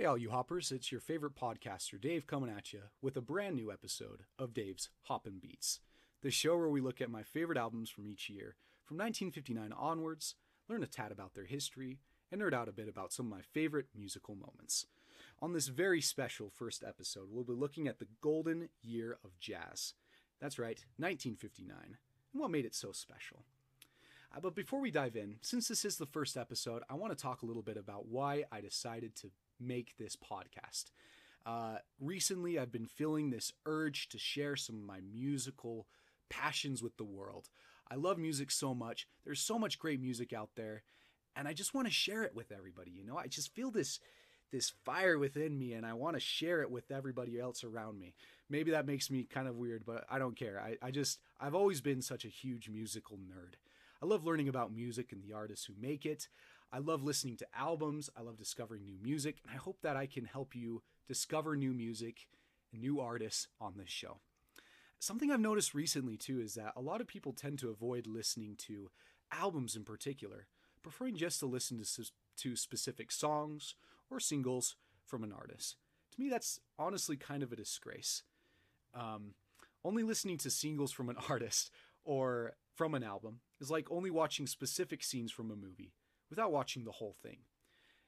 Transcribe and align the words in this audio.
Hey, 0.00 0.06
all 0.06 0.16
you 0.16 0.30
hoppers, 0.30 0.72
it's 0.72 0.90
your 0.90 1.02
favorite 1.02 1.36
podcaster, 1.36 2.00
Dave, 2.00 2.26
coming 2.26 2.48
at 2.48 2.72
you 2.72 2.84
with 3.02 3.18
a 3.18 3.20
brand 3.20 3.54
new 3.54 3.70
episode 3.70 4.22
of 4.38 4.54
Dave's 4.54 4.88
Hoppin' 5.02 5.40
Beats, 5.42 5.80
the 6.22 6.30
show 6.30 6.56
where 6.56 6.70
we 6.70 6.80
look 6.80 7.02
at 7.02 7.10
my 7.10 7.22
favorite 7.22 7.58
albums 7.58 7.90
from 7.90 8.08
each 8.08 8.30
year, 8.30 8.56
from 8.82 8.96
1959 8.96 9.74
onwards, 9.78 10.36
learn 10.70 10.82
a 10.82 10.86
tad 10.86 11.12
about 11.12 11.34
their 11.34 11.44
history, 11.44 11.98
and 12.32 12.40
nerd 12.40 12.54
out 12.54 12.66
a 12.66 12.72
bit 12.72 12.88
about 12.88 13.12
some 13.12 13.26
of 13.26 13.30
my 13.30 13.42
favorite 13.42 13.88
musical 13.94 14.34
moments. 14.34 14.86
On 15.42 15.52
this 15.52 15.68
very 15.68 16.00
special 16.00 16.48
first 16.48 16.82
episode, 16.82 17.26
we'll 17.30 17.44
be 17.44 17.52
looking 17.52 17.86
at 17.86 17.98
the 17.98 18.08
golden 18.22 18.70
year 18.80 19.18
of 19.22 19.38
jazz. 19.38 19.92
That's 20.40 20.58
right, 20.58 20.82
1959, 20.96 21.76
and 22.32 22.40
what 22.40 22.50
made 22.50 22.64
it 22.64 22.74
so 22.74 22.92
special. 22.92 23.44
Uh, 24.34 24.40
but 24.40 24.54
before 24.54 24.80
we 24.80 24.90
dive 24.90 25.14
in, 25.14 25.36
since 25.42 25.68
this 25.68 25.84
is 25.84 25.98
the 25.98 26.06
first 26.06 26.38
episode, 26.38 26.84
I 26.88 26.94
want 26.94 27.14
to 27.14 27.22
talk 27.22 27.42
a 27.42 27.46
little 27.46 27.62
bit 27.62 27.76
about 27.76 28.06
why 28.06 28.44
I 28.50 28.62
decided 28.62 29.14
to 29.16 29.30
make 29.60 29.96
this 29.96 30.16
podcast. 30.16 30.86
Uh, 31.46 31.76
recently, 32.00 32.58
I've 32.58 32.72
been 32.72 32.86
feeling 32.86 33.30
this 33.30 33.52
urge 33.66 34.08
to 34.10 34.18
share 34.18 34.56
some 34.56 34.76
of 34.76 34.82
my 34.82 35.00
musical 35.12 35.86
passions 36.28 36.82
with 36.82 36.96
the 36.96 37.04
world. 37.04 37.48
I 37.90 37.96
love 37.96 38.18
music 38.18 38.50
so 38.50 38.74
much. 38.74 39.06
There's 39.24 39.40
so 39.40 39.58
much 39.58 39.78
great 39.78 40.00
music 40.00 40.32
out 40.32 40.50
there, 40.54 40.82
and 41.34 41.48
I 41.48 41.52
just 41.52 41.74
want 41.74 41.86
to 41.88 41.92
share 41.92 42.22
it 42.22 42.34
with 42.34 42.52
everybody. 42.52 42.90
You 42.90 43.04
know, 43.04 43.16
I 43.16 43.26
just 43.26 43.54
feel 43.54 43.70
this 43.70 44.00
this 44.50 44.72
fire 44.84 45.18
within 45.18 45.56
me 45.56 45.74
and 45.74 45.86
I 45.86 45.92
want 45.92 46.16
to 46.16 46.20
share 46.20 46.60
it 46.62 46.70
with 46.70 46.90
everybody 46.90 47.38
else 47.38 47.62
around 47.62 47.98
me. 48.00 48.14
Maybe 48.48 48.72
that 48.72 48.86
makes 48.86 49.10
me 49.10 49.24
kind 49.24 49.46
of 49.46 49.56
weird, 49.56 49.84
but 49.86 50.04
I 50.10 50.18
don't 50.18 50.36
care. 50.36 50.60
I, 50.60 50.76
I 50.86 50.90
just 50.90 51.20
I've 51.40 51.54
always 51.54 51.80
been 51.80 52.02
such 52.02 52.24
a 52.24 52.28
huge 52.28 52.68
musical 52.68 53.16
nerd. 53.16 53.54
I 54.02 54.06
love 54.06 54.24
learning 54.24 54.48
about 54.48 54.72
music 54.72 55.12
and 55.12 55.22
the 55.22 55.34
artists 55.34 55.66
who 55.66 55.74
make 55.80 56.06
it. 56.06 56.28
I 56.72 56.78
love 56.78 57.02
listening 57.02 57.36
to 57.38 57.46
albums. 57.56 58.08
I 58.16 58.22
love 58.22 58.36
discovering 58.36 58.84
new 58.84 58.98
music. 59.02 59.38
And 59.42 59.52
I 59.52 59.56
hope 59.56 59.78
that 59.82 59.96
I 59.96 60.06
can 60.06 60.24
help 60.24 60.54
you 60.54 60.82
discover 61.08 61.56
new 61.56 61.72
music 61.72 62.28
and 62.72 62.80
new 62.80 63.00
artists 63.00 63.48
on 63.60 63.74
this 63.76 63.90
show. 63.90 64.18
Something 65.00 65.30
I've 65.30 65.40
noticed 65.40 65.74
recently 65.74 66.16
too 66.16 66.40
is 66.40 66.54
that 66.54 66.72
a 66.76 66.80
lot 66.80 67.00
of 67.00 67.08
people 67.08 67.32
tend 67.32 67.58
to 67.60 67.70
avoid 67.70 68.06
listening 68.06 68.54
to 68.66 68.90
albums 69.32 69.74
in 69.74 69.82
particular, 69.82 70.46
preferring 70.82 71.16
just 71.16 71.40
to 71.40 71.46
listen 71.46 71.82
to, 71.82 72.04
to 72.36 72.56
specific 72.56 73.10
songs 73.10 73.74
or 74.10 74.20
singles 74.20 74.76
from 75.04 75.24
an 75.24 75.32
artist. 75.32 75.76
To 76.14 76.20
me, 76.20 76.28
that's 76.28 76.60
honestly 76.78 77.16
kind 77.16 77.42
of 77.42 77.50
a 77.50 77.56
disgrace. 77.56 78.22
Um, 78.94 79.34
only 79.84 80.02
listening 80.02 80.38
to 80.38 80.50
singles 80.50 80.92
from 80.92 81.08
an 81.08 81.16
artist 81.28 81.70
or 82.04 82.52
from 82.76 82.94
an 82.94 83.02
album 83.02 83.40
is 83.60 83.70
like 83.70 83.90
only 83.90 84.10
watching 84.10 84.46
specific 84.46 85.02
scenes 85.02 85.32
from 85.32 85.50
a 85.50 85.56
movie 85.56 85.92
without 86.30 86.52
watching 86.52 86.84
the 86.84 86.92
whole 86.92 87.16
thing. 87.22 87.38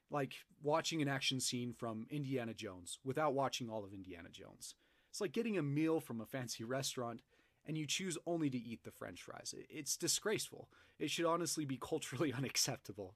Like 0.09 0.33
watching 0.61 1.01
an 1.01 1.07
action 1.07 1.39
scene 1.39 1.73
from 1.73 2.05
Indiana 2.09 2.53
Jones 2.53 2.99
without 3.03 3.33
watching 3.33 3.69
all 3.69 3.83
of 3.83 3.93
Indiana 3.93 4.29
Jones. 4.31 4.75
It's 5.09 5.21
like 5.21 5.31
getting 5.31 5.57
a 5.57 5.63
meal 5.63 5.99
from 5.99 6.21
a 6.21 6.25
fancy 6.25 6.63
restaurant 6.63 7.21
and 7.65 7.77
you 7.77 7.87
choose 7.87 8.17
only 8.25 8.49
to 8.49 8.57
eat 8.57 8.83
the 8.83 8.91
french 8.91 9.21
fries. 9.21 9.53
It's 9.69 9.95
disgraceful. 9.95 10.69
It 10.99 11.09
should 11.09 11.25
honestly 11.25 11.65
be 11.65 11.77
culturally 11.81 12.33
unacceptable. 12.33 13.15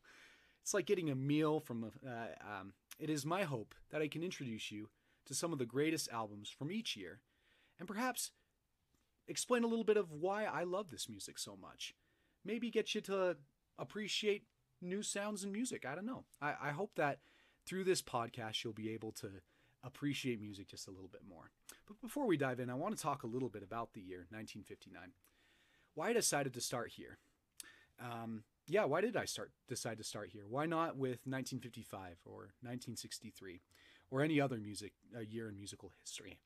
It's 0.61 0.73
like 0.73 0.85
getting 0.85 1.09
a 1.09 1.16
meal 1.16 1.59
from 1.59 1.83
a. 1.83 2.08
Uh, 2.08 2.59
um, 2.59 2.73
it 3.00 3.09
is 3.09 3.25
my 3.25 3.44
hope 3.44 3.75
that 3.91 4.02
I 4.02 4.08
can 4.08 4.23
introduce 4.23 4.72
you 4.72 4.89
to 5.28 5.33
some 5.33 5.53
of 5.53 5.59
the 5.59 5.66
greatest 5.66 6.09
albums 6.11 6.50
from 6.50 6.72
each 6.72 6.95
year 6.97 7.22
and 7.80 7.88
perhaps 7.88 8.31
explain 9.28 9.63
a 9.63 9.67
little 9.67 9.83
bit 9.83 9.97
of 9.97 10.11
why 10.11 10.45
I 10.45 10.63
love 10.63 10.89
this 10.89 11.08
music 11.09 11.38
so 11.38 11.55
much. 11.55 11.94
Maybe 12.44 12.72
get 12.72 12.95
you 12.95 13.02
to 13.02 13.38
appreciate 13.78 14.44
new 14.81 15.02
sounds 15.02 15.44
and 15.44 15.52
music. 15.52 15.86
I 15.86 15.95
don't 15.95 16.06
know. 16.06 16.25
I, 16.42 16.53
I 16.61 16.70
hope 16.72 16.92
that 16.95 17.20
through 17.66 17.83
this 17.83 18.02
podcast, 18.02 18.64
you'll 18.64 18.73
be 18.73 18.92
able 18.92 19.11
to 19.14 19.30
appreciate 19.84 20.42
music 20.42 20.67
just 20.67 20.88
a 20.88 20.92
little 20.92 21.09
bit 21.09 21.22
more. 21.28 21.52
But 21.88 22.02
before 22.02 22.25
we 22.25 22.38
dive 22.38 22.59
in, 22.59 22.69
I 22.69 22.75
want 22.75 22.95
to 22.95 23.02
talk 23.02 23.23
a 23.23 23.28
little 23.28 23.50
bit 23.50 23.64
about 23.64 23.94
the 23.94 24.02
year 24.02 24.28
1959. 24.30 25.11
Why 25.96 26.09
I 26.09 26.13
decided 26.13 26.53
to 26.53 26.62
start 26.62 26.91
here. 26.91 27.18
Um, 28.00 28.44
yeah, 28.68 28.85
why 28.85 29.01
did 29.01 29.16
I 29.16 29.25
start 29.25 29.51
decide 29.68 29.97
to 29.97 30.03
start 30.03 30.29
here? 30.31 30.44
Why 30.47 30.66
not 30.66 30.97
with 30.97 31.25
1955 31.25 32.18
or 32.25 32.53
1963 32.62 33.62
or 34.12 34.22
any 34.22 34.40
other 34.40 34.57
music 34.57 34.94
uh, 35.16 35.22
year 35.22 35.50
in 35.50 35.56
musical 35.56 35.91
history? 36.01 36.38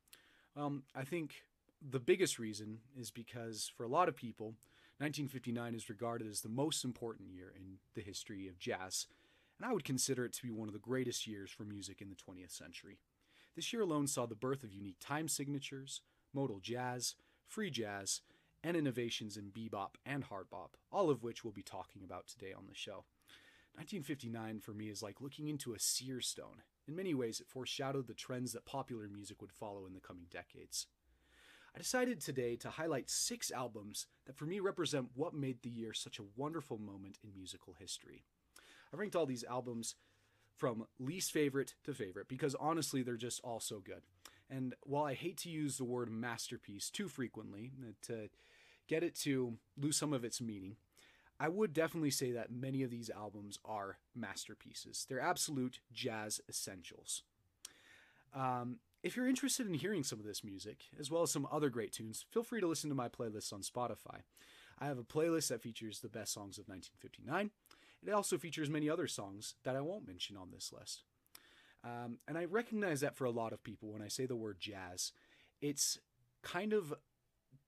Um, 0.55 0.84
I 0.95 1.03
think 1.03 1.44
the 1.81 2.00
biggest 2.00 2.38
reason 2.38 2.79
is 2.97 3.09
because 3.09 3.72
for 3.75 3.84
a 3.84 3.88
lot 3.88 4.07
of 4.07 4.16
people, 4.16 4.53
1959 5.01 5.73
is 5.73 5.89
regarded 5.89 6.29
as 6.29 6.41
the 6.41 6.47
most 6.47 6.85
important 6.85 7.28
year 7.28 7.51
in 7.56 7.79
the 7.95 8.03
history 8.03 8.47
of 8.47 8.59
jazz, 8.59 9.07
and 9.57 9.67
I 9.67 9.73
would 9.73 9.84
consider 9.84 10.25
it 10.25 10.34
to 10.34 10.44
be 10.44 10.51
one 10.51 10.67
of 10.67 10.75
the 10.75 10.79
greatest 10.79 11.25
years 11.25 11.50
for 11.50 11.63
music 11.63 12.01
in 12.01 12.09
the 12.12 12.16
20th 12.16 12.51
century. 12.51 13.00
This 13.56 13.73
year 13.73 13.81
alone 13.81 14.06
saw 14.06 14.28
the 14.28 14.35
birth 14.35 14.63
of 14.63 14.72
unique 14.72 15.00
time 15.00 15.28
signatures, 15.28 16.01
modal 16.35 16.59
jazz, 16.59 17.16
free 17.47 17.72
jazz, 17.72 18.22
and 18.63 18.78
innovations 18.78 19.38
in 19.38 19.45
bebop 19.45 19.95
and 20.06 20.25
hard 20.25 20.51
bop, 20.51 20.78
all 20.91 21.09
of 21.09 21.23
which 21.23 21.44
we'll 21.44 21.51
be 21.51 21.63
talking 21.63 22.03
about 22.03 22.28
today 22.28 22.53
on 22.56 22.67
the 22.67 22.75
show. 22.75 23.06
1959 23.73 24.59
for 24.59 24.75
me 24.75 24.90
is 24.90 25.01
like 25.01 25.19
looking 25.19 25.47
into 25.47 25.73
a 25.73 25.79
seer 25.79 26.22
stone. 26.22 26.61
In 26.88 26.95
many 26.95 27.16
ways, 27.16 27.40
it 27.40 27.47
foreshadowed 27.50 28.06
the 28.06 28.13
trends 28.13 28.53
that 28.53 28.66
popular 28.66 29.07
music 29.11 29.41
would 29.41 29.51
follow 29.51 29.88
in 29.88 29.95
the 29.95 30.00
coming 30.00 30.28
decades. 30.29 30.85
I 31.75 31.79
decided 31.79 32.19
today 32.19 32.55
to 32.57 32.69
highlight 32.69 33.09
six 33.09 33.49
albums 33.49 34.07
that 34.25 34.35
for 34.35 34.45
me 34.45 34.59
represent 34.59 35.09
what 35.15 35.33
made 35.33 35.61
the 35.61 35.69
year 35.69 35.93
such 35.93 36.19
a 36.19 36.25
wonderful 36.35 36.77
moment 36.77 37.17
in 37.23 37.33
musical 37.33 37.75
history. 37.79 38.25
I 38.93 38.97
ranked 38.97 39.15
all 39.15 39.25
these 39.25 39.45
albums 39.45 39.95
from 40.57 40.85
least 40.99 41.31
favorite 41.31 41.75
to 41.85 41.93
favorite 41.93 42.27
because 42.27 42.55
honestly, 42.55 43.03
they're 43.03 43.15
just 43.15 43.39
all 43.43 43.59
so 43.59 43.79
good. 43.79 44.01
And 44.49 44.75
while 44.83 45.05
I 45.05 45.13
hate 45.13 45.37
to 45.39 45.49
use 45.49 45.77
the 45.77 45.85
word 45.85 46.11
masterpiece 46.11 46.89
too 46.89 47.07
frequently 47.07 47.71
to 48.03 48.29
get 48.87 49.01
it 49.01 49.15
to 49.21 49.57
lose 49.77 49.95
some 49.95 50.11
of 50.11 50.25
its 50.25 50.41
meaning, 50.41 50.75
I 51.39 51.47
would 51.47 51.73
definitely 51.73 52.11
say 52.11 52.33
that 52.33 52.51
many 52.51 52.83
of 52.83 52.91
these 52.91 53.09
albums 53.09 53.57
are 53.63 53.97
masterpieces. 54.13 55.05
They're 55.07 55.21
absolute 55.21 55.79
jazz 55.93 56.41
essentials. 56.49 57.23
Um, 58.35 58.77
if 59.03 59.16
you're 59.16 59.28
interested 59.28 59.67
in 59.67 59.73
hearing 59.73 60.03
some 60.03 60.19
of 60.19 60.25
this 60.25 60.44
music, 60.44 60.84
as 61.00 61.09
well 61.09 61.23
as 61.23 61.31
some 61.31 61.47
other 61.51 61.69
great 61.69 61.91
tunes, 61.91 62.25
feel 62.29 62.44
free 62.44 62.62
to 62.62 62.67
listen 62.67 62.89
to 62.89 62.95
my 62.95 63.09
playlists 63.09 63.51
on 63.51 63.62
Spotify. 63.62 64.22
I 64.79 64.85
have 64.85 64.97
a 64.97 65.03
playlist 65.03 65.50
that 65.50 65.62
features 65.62 66.00
the 66.00 66.09
best 66.09 66.34
songs 66.34 66.57
of 66.57 66.67
1959. 66.67 67.51
It 68.06 68.11
also 68.11 68.38
features 68.38 68.69
many 68.69 68.90
other 68.90 69.07
songs 69.07 69.56
that 69.63 69.75
I 69.75 69.81
won't 69.81 70.07
mention 70.07 70.38
on 70.38 70.50
this 70.51 70.72
list. 70.75 71.03
Um, 71.84 72.19
and 72.28 72.38
I 72.38 72.45
recognize 72.45 73.01
that 73.01 73.16
for 73.16 73.25
a 73.25 73.31
lot 73.31 73.53
of 73.53 73.63
people, 73.63 73.91
when 73.91 74.01
I 74.01 74.07
say 74.07 74.25
the 74.25 74.35
word 74.35 74.57
jazz, 74.59 75.11
it's 75.61 76.00
kind 76.44 76.73
of 76.73 76.94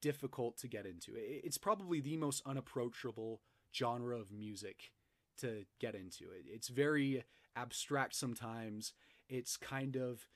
difficult 0.02 0.58
to 0.58 0.68
get 0.68 0.86
into. 0.86 1.14
It's 1.16 1.58
probably 1.58 2.00
the 2.00 2.18
most 2.18 2.42
unapproachable 2.46 3.42
genre 3.76 4.20
of 4.20 4.32
music 4.32 4.92
to 5.40 5.66
get 5.80 5.96
into. 5.96 6.26
It's 6.46 6.68
very 6.68 7.24
abstract 7.56 8.16
sometimes. 8.16 8.94
It's 9.30 9.58
kind 9.58 9.96
of 9.96 10.28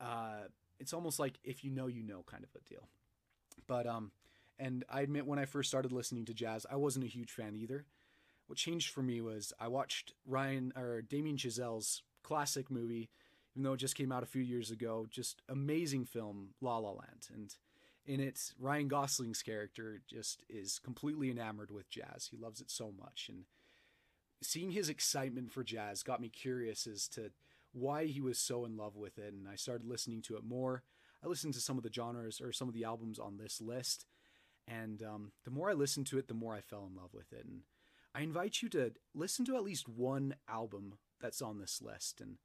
uh, 0.00 0.48
it's 0.78 0.92
almost 0.92 1.18
like 1.18 1.38
if 1.44 1.62
you 1.62 1.70
know, 1.70 1.86
you 1.86 2.02
know 2.02 2.24
kind 2.26 2.44
of 2.44 2.50
a 2.54 2.68
deal. 2.68 2.88
But 3.66 3.86
um, 3.86 4.12
and 4.58 4.84
I 4.90 5.00
admit 5.02 5.26
when 5.26 5.38
I 5.38 5.44
first 5.44 5.68
started 5.68 5.92
listening 5.92 6.24
to 6.26 6.34
jazz, 6.34 6.66
I 6.70 6.76
wasn't 6.76 7.04
a 7.04 7.08
huge 7.08 7.30
fan 7.30 7.54
either. 7.56 7.84
What 8.46 8.58
changed 8.58 8.90
for 8.90 9.02
me 9.02 9.20
was 9.20 9.52
I 9.60 9.68
watched 9.68 10.12
Ryan 10.26 10.72
or 10.76 11.02
Damien 11.02 11.36
Chazelle's 11.36 12.02
classic 12.22 12.70
movie, 12.70 13.10
even 13.54 13.62
though 13.62 13.74
it 13.74 13.78
just 13.78 13.94
came 13.94 14.10
out 14.10 14.22
a 14.22 14.26
few 14.26 14.42
years 14.42 14.70
ago. 14.70 15.06
Just 15.08 15.42
amazing 15.48 16.04
film, 16.04 16.50
La 16.60 16.78
La 16.78 16.90
Land, 16.90 17.28
and 17.32 17.54
in 18.06 18.18
it, 18.18 18.52
Ryan 18.58 18.88
Gosling's 18.88 19.42
character 19.42 20.00
just 20.08 20.42
is 20.48 20.78
completely 20.78 21.30
enamored 21.30 21.70
with 21.70 21.90
jazz. 21.90 22.28
He 22.30 22.36
loves 22.36 22.60
it 22.60 22.70
so 22.70 22.92
much, 22.98 23.26
and 23.28 23.44
seeing 24.42 24.72
his 24.72 24.88
excitement 24.88 25.52
for 25.52 25.62
jazz 25.62 26.02
got 26.02 26.20
me 26.20 26.28
curious 26.28 26.86
as 26.86 27.06
to 27.08 27.30
why 27.72 28.06
he 28.06 28.20
was 28.20 28.38
so 28.38 28.64
in 28.64 28.76
love 28.76 28.96
with 28.96 29.18
it, 29.18 29.32
and 29.32 29.48
I 29.48 29.56
started 29.56 29.86
listening 29.86 30.22
to 30.22 30.36
it 30.36 30.44
more. 30.44 30.82
I 31.22 31.28
listened 31.28 31.54
to 31.54 31.60
some 31.60 31.76
of 31.76 31.82
the 31.82 31.92
genres 31.92 32.40
or 32.40 32.52
some 32.52 32.68
of 32.68 32.74
the 32.74 32.84
albums 32.84 33.18
on 33.18 33.36
this 33.36 33.60
list, 33.60 34.06
and 34.66 35.02
um, 35.02 35.32
the 35.44 35.50
more 35.50 35.70
I 35.70 35.74
listened 35.74 36.06
to 36.08 36.18
it, 36.18 36.28
the 36.28 36.34
more 36.34 36.54
I 36.54 36.60
fell 36.60 36.88
in 36.90 36.96
love 36.96 37.12
with 37.12 37.32
it. 37.32 37.44
And 37.44 37.62
I 38.14 38.22
invite 38.22 38.62
you 38.62 38.68
to 38.70 38.92
listen 39.14 39.44
to 39.46 39.56
at 39.56 39.64
least 39.64 39.88
one 39.88 40.34
album 40.48 40.94
that's 41.20 41.42
on 41.42 41.58
this 41.58 41.80
list. 41.82 42.20
And 42.20 42.36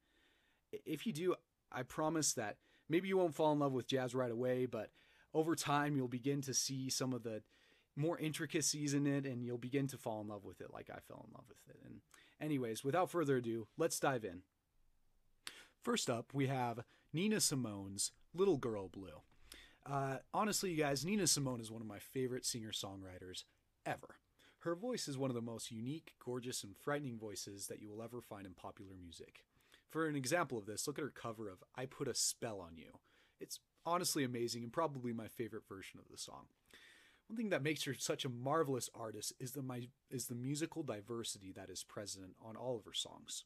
if 0.84 1.06
you 1.06 1.12
do, 1.12 1.34
I 1.72 1.82
promise 1.82 2.32
that 2.34 2.56
maybe 2.88 3.08
you 3.08 3.16
won't 3.16 3.34
fall 3.34 3.52
in 3.52 3.58
love 3.58 3.72
with 3.72 3.88
jazz 3.88 4.14
right 4.14 4.30
away, 4.30 4.66
but 4.66 4.90
over 5.34 5.54
time 5.54 5.96
you'll 5.96 6.08
begin 6.08 6.40
to 6.42 6.54
see 6.54 6.88
some 6.90 7.12
of 7.12 7.22
the 7.22 7.42
more 7.96 8.18
intricacies 8.18 8.94
in 8.94 9.06
it 9.06 9.24
and 9.24 9.44
you'll 9.44 9.58
begin 9.58 9.86
to 9.88 9.96
fall 9.96 10.20
in 10.20 10.28
love 10.28 10.44
with 10.44 10.60
it 10.60 10.72
like 10.72 10.90
I 10.90 10.98
fell 11.00 11.26
in 11.26 11.34
love 11.34 11.46
with 11.48 11.74
it. 11.74 11.80
And 11.84 12.00
anyways, 12.40 12.84
without 12.84 13.10
further 13.10 13.36
ado, 13.36 13.66
let's 13.78 13.98
dive 13.98 14.24
in. 14.24 14.42
First 15.86 16.10
up, 16.10 16.34
we 16.34 16.48
have 16.48 16.80
Nina 17.12 17.38
Simone's 17.40 18.10
Little 18.34 18.56
Girl 18.56 18.88
Blue. 18.88 19.22
Uh, 19.88 20.16
honestly, 20.34 20.72
you 20.72 20.76
guys, 20.76 21.04
Nina 21.04 21.28
Simone 21.28 21.60
is 21.60 21.70
one 21.70 21.80
of 21.80 21.86
my 21.86 22.00
favorite 22.00 22.44
singer 22.44 22.72
songwriters 22.72 23.44
ever. 23.86 24.16
Her 24.62 24.74
voice 24.74 25.06
is 25.06 25.16
one 25.16 25.30
of 25.30 25.36
the 25.36 25.40
most 25.40 25.70
unique, 25.70 26.14
gorgeous, 26.18 26.64
and 26.64 26.76
frightening 26.76 27.20
voices 27.20 27.68
that 27.68 27.80
you 27.80 27.88
will 27.88 28.02
ever 28.02 28.20
find 28.20 28.46
in 28.46 28.54
popular 28.54 28.94
music. 29.00 29.44
For 29.88 30.08
an 30.08 30.16
example 30.16 30.58
of 30.58 30.66
this, 30.66 30.88
look 30.88 30.98
at 30.98 31.04
her 31.04 31.12
cover 31.14 31.48
of 31.48 31.62
I 31.76 31.86
Put 31.86 32.08
a 32.08 32.16
Spell 32.16 32.58
on 32.58 32.76
You. 32.76 32.98
It's 33.38 33.60
honestly 33.84 34.24
amazing 34.24 34.64
and 34.64 34.72
probably 34.72 35.12
my 35.12 35.28
favorite 35.28 35.68
version 35.68 36.00
of 36.00 36.10
the 36.10 36.18
song. 36.18 36.46
One 37.28 37.36
thing 37.36 37.50
that 37.50 37.62
makes 37.62 37.84
her 37.84 37.94
such 37.94 38.24
a 38.24 38.28
marvelous 38.28 38.90
artist 38.92 39.34
is 39.38 39.52
the 39.52 39.62
my, 39.62 39.86
is 40.10 40.26
the 40.26 40.34
musical 40.34 40.82
diversity 40.82 41.52
that 41.52 41.70
is 41.70 41.84
present 41.84 42.34
on 42.44 42.56
all 42.56 42.76
of 42.76 42.84
her 42.86 42.92
songs. 42.92 43.44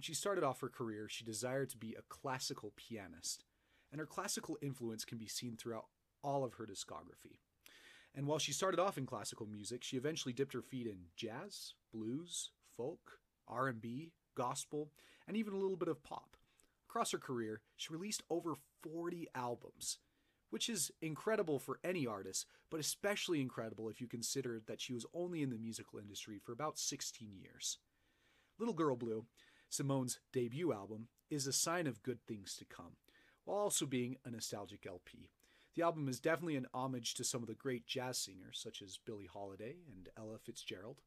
When 0.00 0.04
she 0.04 0.14
started 0.14 0.42
off 0.42 0.62
her 0.62 0.70
career, 0.70 1.10
she 1.10 1.26
desired 1.26 1.68
to 1.68 1.76
be 1.76 1.92
a 1.92 2.00
classical 2.08 2.72
pianist, 2.74 3.44
and 3.92 3.98
her 3.98 4.06
classical 4.06 4.56
influence 4.62 5.04
can 5.04 5.18
be 5.18 5.26
seen 5.26 5.58
throughout 5.58 5.88
all 6.24 6.42
of 6.42 6.54
her 6.54 6.64
discography. 6.64 7.40
And 8.14 8.26
while 8.26 8.38
she 8.38 8.54
started 8.54 8.80
off 8.80 8.96
in 8.96 9.04
classical 9.04 9.44
music, 9.44 9.84
she 9.84 9.98
eventually 9.98 10.32
dipped 10.32 10.54
her 10.54 10.62
feet 10.62 10.86
in 10.86 11.00
jazz, 11.16 11.74
blues, 11.92 12.52
folk, 12.78 13.18
R&B, 13.46 14.12
gospel, 14.34 14.90
and 15.28 15.36
even 15.36 15.52
a 15.52 15.58
little 15.58 15.76
bit 15.76 15.88
of 15.88 16.02
pop. 16.02 16.34
Across 16.88 17.12
her 17.12 17.18
career, 17.18 17.60
she 17.76 17.92
released 17.92 18.22
over 18.30 18.54
40 18.82 19.28
albums, 19.34 19.98
which 20.48 20.70
is 20.70 20.90
incredible 21.02 21.58
for 21.58 21.78
any 21.84 22.06
artist, 22.06 22.46
but 22.70 22.80
especially 22.80 23.42
incredible 23.42 23.90
if 23.90 24.00
you 24.00 24.06
consider 24.06 24.62
that 24.66 24.80
she 24.80 24.94
was 24.94 25.04
only 25.12 25.42
in 25.42 25.50
the 25.50 25.58
musical 25.58 25.98
industry 25.98 26.40
for 26.42 26.52
about 26.52 26.78
16 26.78 27.36
years. 27.36 27.76
Little 28.58 28.74
Girl 28.74 28.96
Blue, 28.96 29.24
Simone's 29.70 30.20
debut 30.32 30.72
album, 30.72 31.08
is 31.30 31.46
a 31.46 31.52
sign 31.52 31.86
of 31.86 32.02
good 32.02 32.18
things 32.26 32.56
to 32.56 32.64
come, 32.64 32.96
while 33.44 33.58
also 33.58 33.86
being 33.86 34.16
a 34.24 34.30
nostalgic 34.30 34.84
LP. 34.86 35.30
The 35.76 35.82
album 35.82 36.08
is 36.08 36.20
definitely 36.20 36.56
an 36.56 36.66
homage 36.74 37.14
to 37.14 37.24
some 37.24 37.42
of 37.42 37.48
the 37.48 37.54
great 37.54 37.86
jazz 37.86 38.18
singers, 38.18 38.58
such 38.62 38.82
as 38.82 38.98
Billie 38.98 39.28
Holiday 39.32 39.76
and 39.94 40.08
Ella 40.18 40.38
Fitzgerald, 40.38 41.00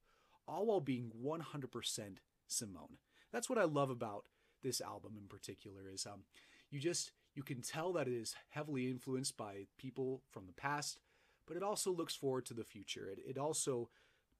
all 0.48 0.66
while 0.66 0.80
being 0.80 1.12
100% 1.24 2.18
Simone. 2.48 2.98
That's 3.32 3.50
what 3.50 3.60
I 3.60 3.66
love 3.66 3.90
about 3.90 4.26
this 4.64 4.80
album 4.80 5.16
in 5.18 5.28
particular 5.28 5.90
is 5.94 6.06
um, 6.06 6.24
you 6.70 6.80
just 6.80 7.12
you 7.36 7.44
can 7.44 7.62
tell 7.62 7.92
that 7.94 8.08
it 8.08 8.14
is 8.14 8.36
heavily 8.50 8.90
influenced 8.90 9.36
by 9.36 9.68
people 9.78 10.22
from 10.32 10.46
the 10.46 10.54
past, 10.54 11.00
but 11.46 11.58
it 11.58 11.64
also 11.64 11.92
looks 11.92 12.16
forward 12.16 12.46
to 12.46 12.54
the 12.54 12.64
future. 12.64 13.10
It, 13.10 13.20
it 13.28 13.38
also 13.38 13.90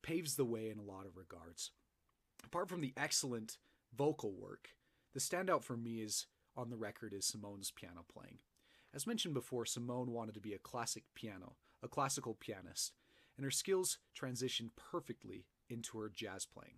paves 0.02 0.36
the 0.36 0.46
way 0.46 0.70
in 0.70 0.80
a 0.80 0.84
lot 0.84 1.06
of 1.06 1.18
regards. 1.18 1.72
Apart 2.46 2.70
from 2.70 2.82
the 2.82 2.94
excellent 2.96 3.58
vocal 3.96 4.34
work, 4.34 4.70
the 5.14 5.20
standout 5.20 5.64
for 5.64 5.78
me 5.78 6.02
is 6.02 6.28
on 6.56 6.70
the 6.70 6.78
record 6.78 7.14
is 7.14 7.26
Simone's 7.26 7.72
piano 7.72 8.06
playing. 8.12 8.40
As 8.94 9.08
mentioned 9.08 9.34
before, 9.34 9.66
Simone 9.66 10.12
wanted 10.12 10.36
to 10.36 10.42
be 10.42 10.54
a 10.54 10.60
classic 10.60 11.04
piano, 11.16 11.56
a 11.82 11.88
classical 11.88 12.36
pianist, 12.36 12.94
and 13.38 13.44
her 13.44 13.52
skills 13.52 13.98
transitioned 14.20 14.70
perfectly 14.76 15.48
into 15.70 15.98
her 15.98 16.12
jazz 16.14 16.46
playing. 16.46 16.76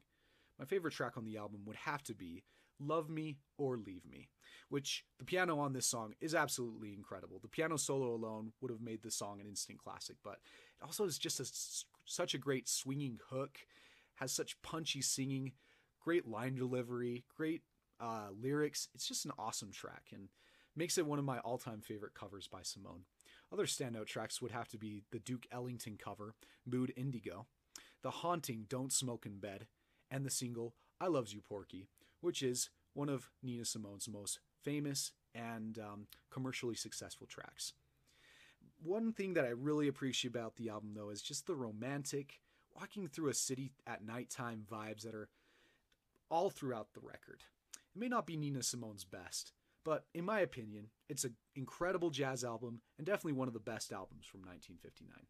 My 0.58 0.66
favorite 0.66 0.94
track 0.94 1.18
on 1.18 1.26
the 1.26 1.38
album 1.38 1.62
would 1.66 1.76
have 1.76 2.04
to 2.04 2.14
be 2.14 2.44
Love 2.80 3.10
Me 3.10 3.38
or 3.58 3.78
Leave 3.78 4.06
Me, 4.06 4.30
which 4.70 5.06
the 5.20 5.26
piano 5.26 5.60
on 5.60 5.74
this 5.74 5.86
song 5.86 6.14
is 6.22 6.34
absolutely 6.34 6.94
incredible. 6.94 7.40
The 7.42 7.48
piano 7.48 7.78
solo 7.78 8.14
alone 8.14 8.54
would 8.62 8.72
have 8.72 8.82
made 8.82 9.04
the 9.04 9.12
song 9.12 9.40
an 9.42 9.48
instant 9.48 9.80
classic, 9.80 10.16
but 10.24 10.40
it 10.82 10.84
also 10.84 11.06
is 11.06 11.18
just 11.18 11.40
a, 11.40 11.86
such 12.06 12.34
a 12.34 12.40
great 12.40 12.70
swinging 12.70 13.20
hook, 13.30 13.60
has 14.16 14.32
such 14.32 14.62
punchy 14.62 15.02
singing, 15.02 15.54
great 16.06 16.28
line 16.28 16.56
delivery, 16.56 17.26
great 17.36 17.64
uh, 18.00 18.28
lyrics. 18.40 18.88
It's 18.94 19.08
just 19.08 19.26
an 19.26 19.32
awesome 19.40 19.72
track 19.72 20.10
and 20.14 20.30
makes 20.76 20.98
it 21.00 21.06
one 21.06 21.18
of 21.18 21.26
my 21.26 21.40
all 21.40 21.58
time 21.58 21.82
favorite 21.82 22.14
covers 22.14 22.48
by 22.48 22.62
Simone. 22.62 23.06
Other 23.52 23.66
standout 23.66 24.06
tracks 24.06 24.42
would 24.42 24.52
have 24.52 24.68
to 24.70 24.78
be 24.78 25.04
the 25.12 25.20
Duke 25.20 25.48
Ellington 25.52 25.98
cover, 25.98 26.36
Mood 26.66 26.94
Indigo, 26.96 27.48
the 28.04 28.12
haunting 28.12 28.66
Don't 28.70 28.94
Smoke 28.94 29.26
in 29.26 29.40
Bed, 29.40 29.66
and 30.12 30.24
the 30.24 30.30
single 30.30 30.76
I 31.02 31.08
Loves 31.08 31.34
You 31.34 31.42
Porgy, 31.42 31.88
which 32.22 32.44
is 32.44 32.70
one 32.94 33.10
of 33.10 33.30
Nina 33.42 33.66
Simone's 33.66 34.08
most 34.08 34.40
famous 34.64 35.12
and 35.34 35.80
um, 35.80 36.08
commercially 36.32 36.76
successful 36.76 37.28
tracks. 37.28 37.74
One 38.84 39.12
thing 39.12 39.34
that 39.34 39.46
I 39.46 39.50
really 39.50 39.88
appreciate 39.88 40.30
about 40.30 40.56
the 40.56 40.70
album, 40.70 40.94
though, 40.96 41.10
is 41.10 41.22
just 41.22 41.48
the 41.48 41.56
romantic, 41.56 42.40
walking 42.76 43.08
through 43.08 43.30
a 43.30 43.34
city 43.34 43.74
at 43.88 44.06
nighttime 44.06 44.66
vibes 44.70 45.02
that 45.02 45.16
are 45.16 45.30
all 46.30 46.50
throughout 46.50 46.94
the 46.94 47.02
record. 47.02 47.44
It 47.96 48.00
may 48.00 48.08
not 48.08 48.26
be 48.26 48.36
Nina 48.36 48.64
Simone's 48.64 49.06
best, 49.06 49.54
but 49.84 50.06
in 50.14 50.26
my 50.26 50.40
opinion, 50.40 50.90
it's 51.08 51.24
an 51.24 51.36
incredible 51.56 52.10
jazz 52.10 52.44
album 52.44 52.82
and 52.98 53.06
definitely 53.06 53.34
one 53.34 53.48
of 53.48 53.54
the 53.54 53.60
best 53.60 53.94
albums 53.94 54.26
from 54.26 54.42
1959. 54.42 55.28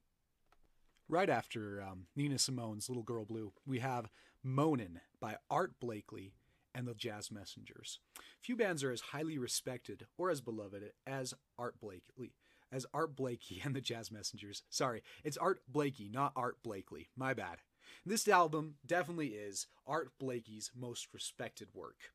Right 1.08 1.30
after 1.30 1.84
um, 1.84 2.08
Nina 2.16 2.40
Simone's 2.40 2.90
Little 2.90 3.04
Girl 3.04 3.26
Blue, 3.26 3.54
we 3.66 3.80
have 3.80 4.10
Moanin' 4.44 5.02
by 5.20 5.36
Art 5.52 5.74
Blakey 5.80 6.34
and 6.74 6.88
the 6.88 6.96
Jazz 6.96 7.32
Messengers. 7.32 8.00
Few 8.42 8.56
bands 8.56 8.84
are 8.84 8.92
as 8.92 9.02
highly 9.02 9.38
respected 9.38 10.08
or 10.18 10.30
as 10.30 10.42
beloved 10.42 10.92
as 11.06 11.34
Art 11.60 11.80
Blakey. 11.80 12.34
As 12.72 12.86
Art 12.94 13.16
Blakey 13.16 13.62
and 13.64 13.76
the 13.76 13.82
Jazz 13.82 14.12
Messengers. 14.12 14.64
Sorry, 14.70 15.04
it's 15.24 15.38
Art 15.38 15.62
Blakey, 15.68 16.10
not 16.12 16.34
Art 16.36 16.58
Blakely. 16.64 17.10
My 17.16 17.34
bad. 17.34 17.58
This 18.06 18.28
album 18.28 18.76
definitely 18.86 19.30
is 19.30 19.68
Art 19.88 20.12
Blakey's 20.20 20.72
most 20.76 21.08
respected 21.14 21.70
work. 21.74 22.12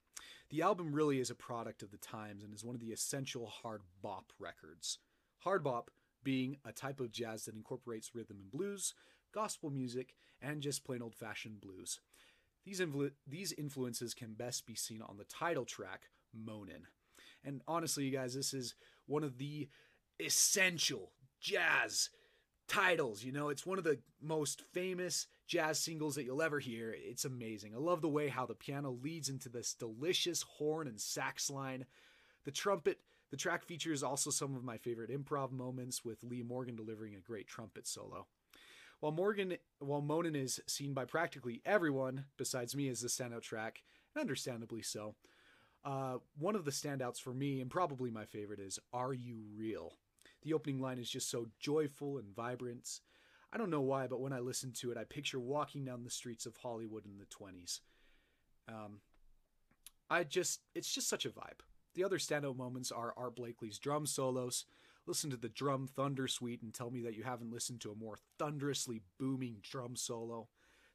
The 0.50 0.62
album 0.62 0.93
really 0.93 1.20
is 1.20 1.31
a 1.31 1.34
product 1.34 1.82
of 1.82 1.90
the 1.90 1.96
times 1.96 2.43
and 2.43 2.52
is 2.52 2.64
one 2.64 2.75
of 2.75 2.81
the 2.81 2.93
essential 2.93 3.46
hard 3.46 3.82
bop 4.02 4.32
records. 4.38 4.99
Hard 5.40 5.62
bop 5.62 5.90
being 6.22 6.56
a 6.64 6.72
type 6.72 7.00
of 7.00 7.12
jazz 7.12 7.44
that 7.44 7.55
incorporates 7.55 8.14
rhythm 8.14 8.38
and 8.40 8.50
blues, 8.50 8.94
gospel 9.32 9.70
music, 9.70 10.14
and 10.43 10.61
just 10.61 10.84
plain 10.84 11.02
old 11.02 11.14
fashioned 11.14 11.61
blues. 11.61 12.00
These, 12.64 12.81
influ- 12.81 13.12
these 13.26 13.52
influences 13.52 14.12
can 14.12 14.34
best 14.34 14.66
be 14.66 14.75
seen 14.75 15.02
on 15.02 15.16
the 15.16 15.25
title 15.25 15.64
track, 15.64 16.11
Moanin'. 16.37 16.87
And 17.44 17.62
honestly, 17.66 18.05
you 18.05 18.11
guys, 18.11 18.34
this 18.34 18.52
is 18.52 18.75
one 19.06 19.25
of 19.25 19.38
the 19.38 19.69
essential 20.20 21.12
jazz 21.40 22.11
titles. 22.70 23.25
You 23.25 23.32
know, 23.32 23.49
it's 23.49 23.67
one 23.67 23.78
of 23.78 23.84
the 23.84 23.99
most 24.22 24.62
famous 24.72 25.26
jazz 25.49 25.81
singles 25.81 26.14
that 26.14 26.25
you'll 26.25 26.40
ever 26.40 26.61
hear. 26.61 26.94
It's 26.96 27.25
amazing. 27.25 27.75
I 27.75 27.78
love 27.78 28.00
the 28.00 28.08
way 28.08 28.28
how 28.28 28.46
the 28.46 28.55
piano 28.55 28.96
leads 29.02 29.28
into 29.28 29.49
this 29.49 29.75
delicious 29.75 30.43
horn 30.43 30.87
and 30.87 31.00
sax 31.00 31.50
line. 31.50 31.84
The 32.44 32.52
trumpet, 32.52 33.00
the 33.32 33.37
track 33.37 33.64
features 33.64 34.05
also 34.05 34.31
some 34.31 34.55
of 34.55 34.62
my 34.62 34.78
favorite 34.78 35.11
improv 35.11 35.50
moments 35.50 36.05
with 36.05 36.22
Lee 36.22 36.44
Morgan 36.44 36.76
delivering 36.76 37.17
a 37.17 37.20
great 37.20 37.49
trumpet 37.49 37.88
solo. 37.88 38.26
While 39.00 39.12
Morgan, 39.12 39.56
while 39.81 40.02
Moanin' 40.02 40.37
is 40.37 40.61
seen 40.69 40.94
by 40.94 41.06
practically 41.06 41.62
everyone 41.66 42.26
besides 42.37 42.76
me 42.76 42.88
as 42.88 43.00
the 43.00 43.08
standout 43.08 43.43
track, 43.43 43.82
and 44.14 44.20
understandably 44.20 44.82
so, 44.82 45.16
uh, 45.84 46.19
one 46.38 46.55
of 46.55 46.64
the 46.64 46.70
standouts 46.70 47.20
for 47.20 47.34
me, 47.34 47.61
and 47.61 47.70
probably 47.70 48.11
my 48.11 48.26
favorite, 48.26 48.61
is 48.61 48.78
Are 48.92 49.12
You 49.12 49.40
Real? 49.56 49.94
The 50.42 50.54
opening 50.54 50.80
line 50.80 50.99
is 50.99 51.11
just 51.11 51.30
so 51.30 51.47
joyful 51.59 52.18
and 52.18 52.35
vibrant. 52.35 53.00
I 53.52 53.59
don't 53.59 53.70
know 53.70 53.80
why, 53.80 54.06
but 54.06 54.20
when 54.20 54.32
I 54.32 54.38
listen 54.38 54.73
to 54.75 54.90
it, 54.90 54.97
I 54.97 55.04
picture 55.04 55.40
walking 55.40 55.85
down 55.85 56.04
the 56.04 56.11
streets 56.11 56.47
of 56.47 56.56
Hollywood 56.56 57.04
in 57.04 57.18
the 57.18 57.26
20s. 57.26 57.80
Um, 58.68 59.00
I 60.09 60.25
just, 60.25 60.61
it's 60.75 60.92
just 60.92 61.09
such 61.09 61.26
a 61.26 61.30
vibe. 61.30 61.61
The 61.94 62.04
other 62.04 62.18
standout 62.18 62.56
moments 62.56 62.92
are 62.92 63.12
Art 63.16 63.37
Blakey's 63.37 63.78
drum 63.78 64.06
solos. 64.06 64.64
Listen 65.06 65.30
to 65.30 65.37
the 65.37 65.49
drum 65.49 65.88
thunder 65.88 66.28
suite 66.28 66.62
and 66.62 66.73
tell 66.73 66.90
me 66.90 67.00
that 67.02 67.16
you 67.16 67.25
haven't 67.25 67.52
listened 67.52 67.80
to 67.80 67.90
a 67.90 67.97
more 67.97 68.16
thunderously 68.38 69.02
booming 69.18 69.56
drum 69.62 69.97
solo. 69.97 70.49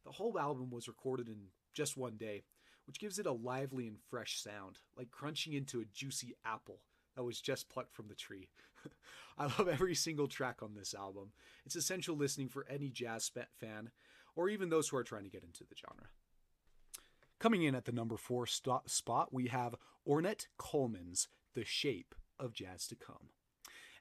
The 0.06 0.14
whole 0.14 0.40
album 0.40 0.70
was 0.72 0.88
recorded 0.88 1.28
in 1.28 1.48
just 1.74 1.98
one 1.98 2.16
day, 2.16 2.44
which 2.88 3.00
gives 3.00 3.20
it 3.20 3.26
a 3.26 3.32
lively 3.32 3.88
and 3.88 3.98
fresh 4.10 4.40
sound, 4.42 4.80
like 4.98 5.12
crunching 5.12 5.54
into 5.54 5.82
a 5.82 5.86
juicy 5.94 6.36
apple 6.46 6.80
that 7.16 7.24
was 7.24 7.42
just 7.42 7.70
plucked 7.70 7.94
from 7.94 8.08
the 8.08 8.16
tree. 8.16 8.50
I 9.38 9.44
love 9.46 9.68
every 9.68 9.96
single 9.96 10.28
track 10.28 10.62
on 10.62 10.76
this 10.76 10.94
album. 10.94 11.32
It's 11.66 11.76
essential 11.76 12.16
listening 12.16 12.50
for 12.50 12.66
any 12.70 12.90
jazz 12.90 13.30
fan, 13.60 13.92
or 14.36 14.50
even 14.50 14.70
those 14.70 14.90
who 14.90 14.98
are 14.98 15.04
trying 15.04 15.24
to 15.24 15.30
get 15.30 15.44
into 15.44 15.64
the 15.64 15.76
genre. 15.76 16.10
Coming 17.40 17.64
in 17.64 17.76
at 17.76 17.86
the 17.86 17.92
number 17.92 18.18
four 18.18 18.46
st- 18.48 18.90
spot, 18.90 19.34
we 19.34 19.48
have 19.48 19.76
Ornette 20.08 20.48
Coleman's 20.58 21.28
The 21.54 21.66
Shape 21.66 22.16
of 22.40 22.54
Jazz 22.54 22.88
to 22.88 22.96
Come. 22.96 23.30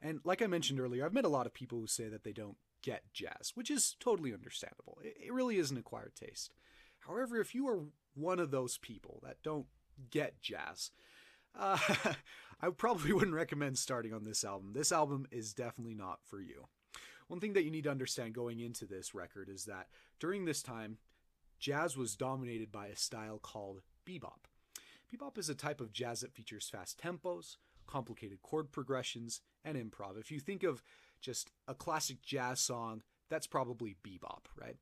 And 0.00 0.20
like 0.24 0.42
I 0.42 0.46
mentioned 0.46 0.80
earlier, 0.80 1.04
I've 1.04 1.14
met 1.14 1.24
a 1.24 1.28
lot 1.28 1.46
of 1.46 1.54
people 1.54 1.80
who 1.80 1.86
say 1.86 2.08
that 2.08 2.24
they 2.24 2.32
don't 2.32 2.56
get 2.82 3.02
jazz, 3.12 3.52
which 3.54 3.70
is 3.70 3.96
totally 3.98 4.34
understandable. 4.34 4.98
It 5.02 5.32
really 5.32 5.56
is 5.56 5.70
an 5.70 5.78
acquired 5.78 6.14
taste. 6.14 6.52
However, 7.00 7.40
if 7.40 7.54
you 7.54 7.66
are 7.68 7.80
one 8.14 8.38
of 8.38 8.50
those 8.50 8.78
people 8.78 9.20
that 9.24 9.42
don't 9.42 9.66
get 10.10 10.40
jazz, 10.42 10.90
uh, 11.58 11.78
I 12.60 12.70
probably 12.70 13.12
wouldn't 13.14 13.34
recommend 13.34 13.78
starting 13.78 14.12
on 14.12 14.24
this 14.24 14.44
album. 14.44 14.72
This 14.72 14.92
album 14.92 15.26
is 15.30 15.52
definitely 15.52 15.94
not 15.94 16.20
for 16.24 16.40
you. 16.40 16.66
One 17.28 17.40
thing 17.40 17.54
that 17.54 17.64
you 17.64 17.70
need 17.70 17.84
to 17.84 17.90
understand 17.90 18.34
going 18.34 18.60
into 18.60 18.86
this 18.86 19.14
record 19.14 19.48
is 19.48 19.64
that 19.64 19.88
during 20.20 20.44
this 20.44 20.62
time, 20.62 20.98
jazz 21.58 21.96
was 21.96 22.16
dominated 22.16 22.70
by 22.70 22.88
a 22.88 22.96
style 22.96 23.38
called 23.38 23.80
bebop. 24.06 24.44
Bebop 25.12 25.38
is 25.38 25.48
a 25.48 25.54
type 25.54 25.80
of 25.80 25.92
jazz 25.92 26.20
that 26.20 26.34
features 26.34 26.68
fast 26.68 27.00
tempos, 27.00 27.56
complicated 27.86 28.42
chord 28.42 28.72
progressions, 28.72 29.40
and 29.64 29.76
improv. 29.76 30.18
If 30.18 30.30
you 30.30 30.40
think 30.40 30.62
of 30.62 30.82
just 31.20 31.50
a 31.66 31.74
classic 31.74 32.20
jazz 32.22 32.60
song, 32.60 33.02
that's 33.30 33.46
probably 33.46 33.96
bebop, 34.06 34.46
right? 34.60 34.76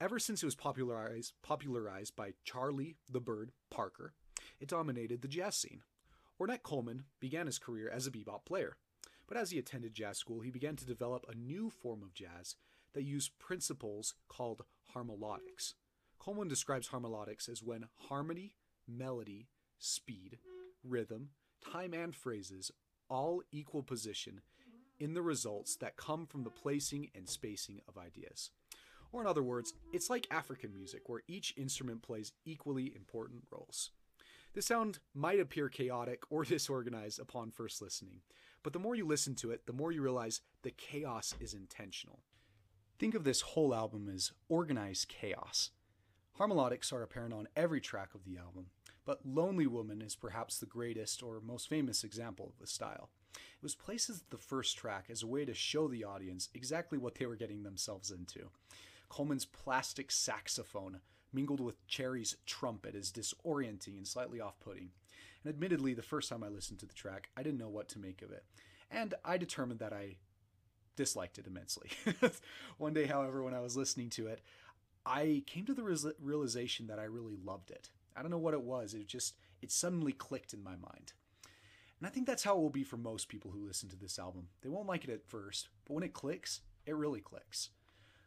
Ever 0.00 0.18
since 0.18 0.42
it 0.42 0.46
was 0.46 0.54
popularized 0.54 1.34
popularized 1.42 2.14
by 2.16 2.32
Charlie 2.44 2.96
the 3.10 3.20
Bird 3.20 3.52
Parker, 3.70 4.14
it 4.60 4.68
dominated 4.68 5.22
the 5.22 5.28
jazz 5.28 5.56
scene. 5.56 5.82
Ornette 6.40 6.62
Coleman 6.62 7.04
began 7.20 7.46
his 7.46 7.58
career 7.58 7.90
as 7.90 8.06
a 8.06 8.10
bebop 8.10 8.44
player, 8.44 8.76
but 9.26 9.36
as 9.36 9.50
he 9.50 9.58
attended 9.58 9.94
jazz 9.94 10.18
school, 10.18 10.40
he 10.40 10.50
began 10.50 10.76
to 10.76 10.86
develop 10.86 11.26
a 11.28 11.36
new 11.36 11.70
form 11.70 12.02
of 12.02 12.14
jazz 12.14 12.56
that 12.94 13.02
used 13.02 13.38
principles 13.38 14.14
called 14.28 14.62
harmolodics. 14.94 15.74
Coleman 16.18 16.48
describes 16.48 16.88
harmolodics 16.88 17.48
as 17.48 17.62
when 17.62 17.86
harmony, 18.08 18.54
melody, 18.86 19.48
speed, 19.78 20.38
rhythm, 20.82 21.30
time, 21.60 21.92
and 21.92 22.14
phrases 22.14 22.70
all 23.08 23.42
equal 23.52 23.82
position 23.82 24.40
in 24.98 25.14
the 25.14 25.22
results 25.22 25.76
that 25.76 25.96
come 25.96 26.26
from 26.26 26.44
the 26.44 26.50
placing 26.50 27.08
and 27.14 27.28
spacing 27.28 27.80
of 27.88 27.96
ideas. 27.96 28.50
Or, 29.12 29.20
in 29.20 29.26
other 29.26 29.42
words, 29.42 29.72
it's 29.92 30.10
like 30.10 30.26
African 30.30 30.74
music, 30.74 31.08
where 31.08 31.22
each 31.28 31.54
instrument 31.56 32.02
plays 32.02 32.32
equally 32.44 32.92
important 32.94 33.44
roles. 33.50 33.90
This 34.54 34.66
sound 34.66 34.98
might 35.14 35.40
appear 35.40 35.68
chaotic 35.68 36.22
or 36.30 36.44
disorganized 36.44 37.20
upon 37.20 37.50
first 37.50 37.82
listening, 37.82 38.20
but 38.62 38.72
the 38.72 38.78
more 38.78 38.94
you 38.94 39.06
listen 39.06 39.34
to 39.36 39.50
it, 39.50 39.66
the 39.66 39.72
more 39.72 39.92
you 39.92 40.02
realize 40.02 40.40
the 40.62 40.70
chaos 40.70 41.34
is 41.40 41.54
intentional. 41.54 42.20
Think 42.98 43.14
of 43.14 43.24
this 43.24 43.42
whole 43.42 43.74
album 43.74 44.10
as 44.12 44.32
organized 44.48 45.08
chaos. 45.08 45.70
Harmolodics 46.38 46.92
are 46.92 47.02
apparent 47.02 47.34
on 47.34 47.48
every 47.56 47.80
track 47.80 48.14
of 48.14 48.24
the 48.24 48.38
album, 48.38 48.66
but 49.04 49.24
Lonely 49.24 49.66
Woman 49.66 50.02
is 50.02 50.16
perhaps 50.16 50.58
the 50.58 50.66
greatest 50.66 51.22
or 51.22 51.40
most 51.40 51.68
famous 51.68 52.04
example 52.04 52.46
of 52.52 52.58
the 52.58 52.66
style. 52.66 53.10
It 53.34 53.62
was 53.62 53.74
placed 53.74 54.10
as 54.10 54.22
the 54.30 54.36
first 54.36 54.76
track 54.76 55.06
as 55.10 55.22
a 55.22 55.26
way 55.26 55.44
to 55.44 55.54
show 55.54 55.88
the 55.88 56.04
audience 56.04 56.48
exactly 56.54 56.98
what 56.98 57.14
they 57.14 57.26
were 57.26 57.36
getting 57.36 57.62
themselves 57.62 58.10
into. 58.10 58.50
Coleman's 59.08 59.46
plastic 59.46 60.10
saxophone 60.10 61.00
mingled 61.32 61.60
with 61.60 61.86
Cherry's 61.86 62.36
trumpet 62.46 62.94
is 62.94 63.12
disorienting 63.12 63.96
and 63.96 64.06
slightly 64.06 64.40
off 64.40 64.58
putting. 64.60 64.90
And 65.44 65.52
admittedly, 65.52 65.94
the 65.94 66.02
first 66.02 66.28
time 66.28 66.42
I 66.42 66.48
listened 66.48 66.78
to 66.80 66.86
the 66.86 66.94
track, 66.94 67.30
I 67.36 67.42
didn't 67.42 67.58
know 67.58 67.68
what 67.68 67.88
to 67.90 67.98
make 67.98 68.22
of 68.22 68.32
it. 68.32 68.44
And 68.90 69.14
I 69.24 69.36
determined 69.36 69.80
that 69.80 69.92
I 69.92 70.16
disliked 70.96 71.38
it 71.38 71.46
immensely. 71.46 71.90
One 72.78 72.94
day, 72.94 73.06
however, 73.06 73.42
when 73.42 73.54
I 73.54 73.60
was 73.60 73.76
listening 73.76 74.10
to 74.10 74.26
it, 74.26 74.40
I 75.06 75.42
came 75.46 75.64
to 75.66 75.74
the 75.74 76.14
realization 76.20 76.86
that 76.88 76.98
I 76.98 77.04
really 77.04 77.36
loved 77.42 77.70
it. 77.70 77.90
I 78.16 78.22
don't 78.22 78.30
know 78.30 78.38
what 78.38 78.54
it 78.54 78.62
was. 78.62 78.94
It 78.94 79.06
just, 79.06 79.34
it 79.62 79.70
suddenly 79.70 80.12
clicked 80.12 80.52
in 80.52 80.62
my 80.62 80.72
mind. 80.72 81.12
And 81.98 82.06
I 82.06 82.10
think 82.10 82.26
that's 82.26 82.44
how 82.44 82.56
it 82.56 82.60
will 82.60 82.70
be 82.70 82.84
for 82.84 82.96
most 82.96 83.28
people 83.28 83.50
who 83.50 83.66
listen 83.66 83.88
to 83.90 83.96
this 83.96 84.18
album. 84.18 84.48
They 84.62 84.68
won't 84.68 84.88
like 84.88 85.04
it 85.04 85.10
at 85.10 85.26
first, 85.26 85.68
but 85.86 85.94
when 85.94 86.04
it 86.04 86.12
clicks, 86.12 86.60
it 86.86 86.94
really 86.94 87.20
clicks. 87.20 87.70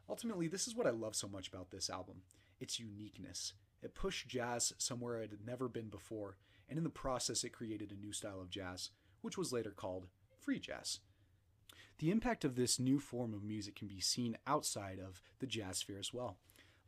Ultimately, 0.09 0.47
this 0.47 0.67
is 0.67 0.75
what 0.75 0.87
I 0.87 0.91
love 0.91 1.15
so 1.15 1.27
much 1.27 1.47
about 1.47 1.71
this 1.71 1.89
album 1.89 2.21
its 2.61 2.79
uniqueness. 2.79 3.53
It 3.81 3.95
pushed 3.95 4.27
jazz 4.27 4.71
somewhere 4.77 5.21
it 5.21 5.31
had 5.31 5.45
never 5.45 5.67
been 5.67 5.89
before, 5.89 6.37
and 6.69 6.77
in 6.77 6.83
the 6.83 6.89
process, 6.89 7.43
it 7.43 7.49
created 7.49 7.91
a 7.91 7.99
new 7.99 8.13
style 8.13 8.39
of 8.39 8.49
jazz, 8.49 8.91
which 9.21 9.37
was 9.37 9.51
later 9.51 9.71
called 9.71 10.07
free 10.39 10.59
jazz. 10.59 10.99
The 11.97 12.11
impact 12.11 12.45
of 12.45 12.55
this 12.55 12.79
new 12.79 12.99
form 12.99 13.33
of 13.33 13.43
music 13.43 13.75
can 13.75 13.87
be 13.87 13.99
seen 13.99 14.37
outside 14.47 14.99
of 14.99 15.21
the 15.39 15.47
jazz 15.47 15.79
sphere 15.79 15.99
as 15.99 16.13
well. 16.13 16.37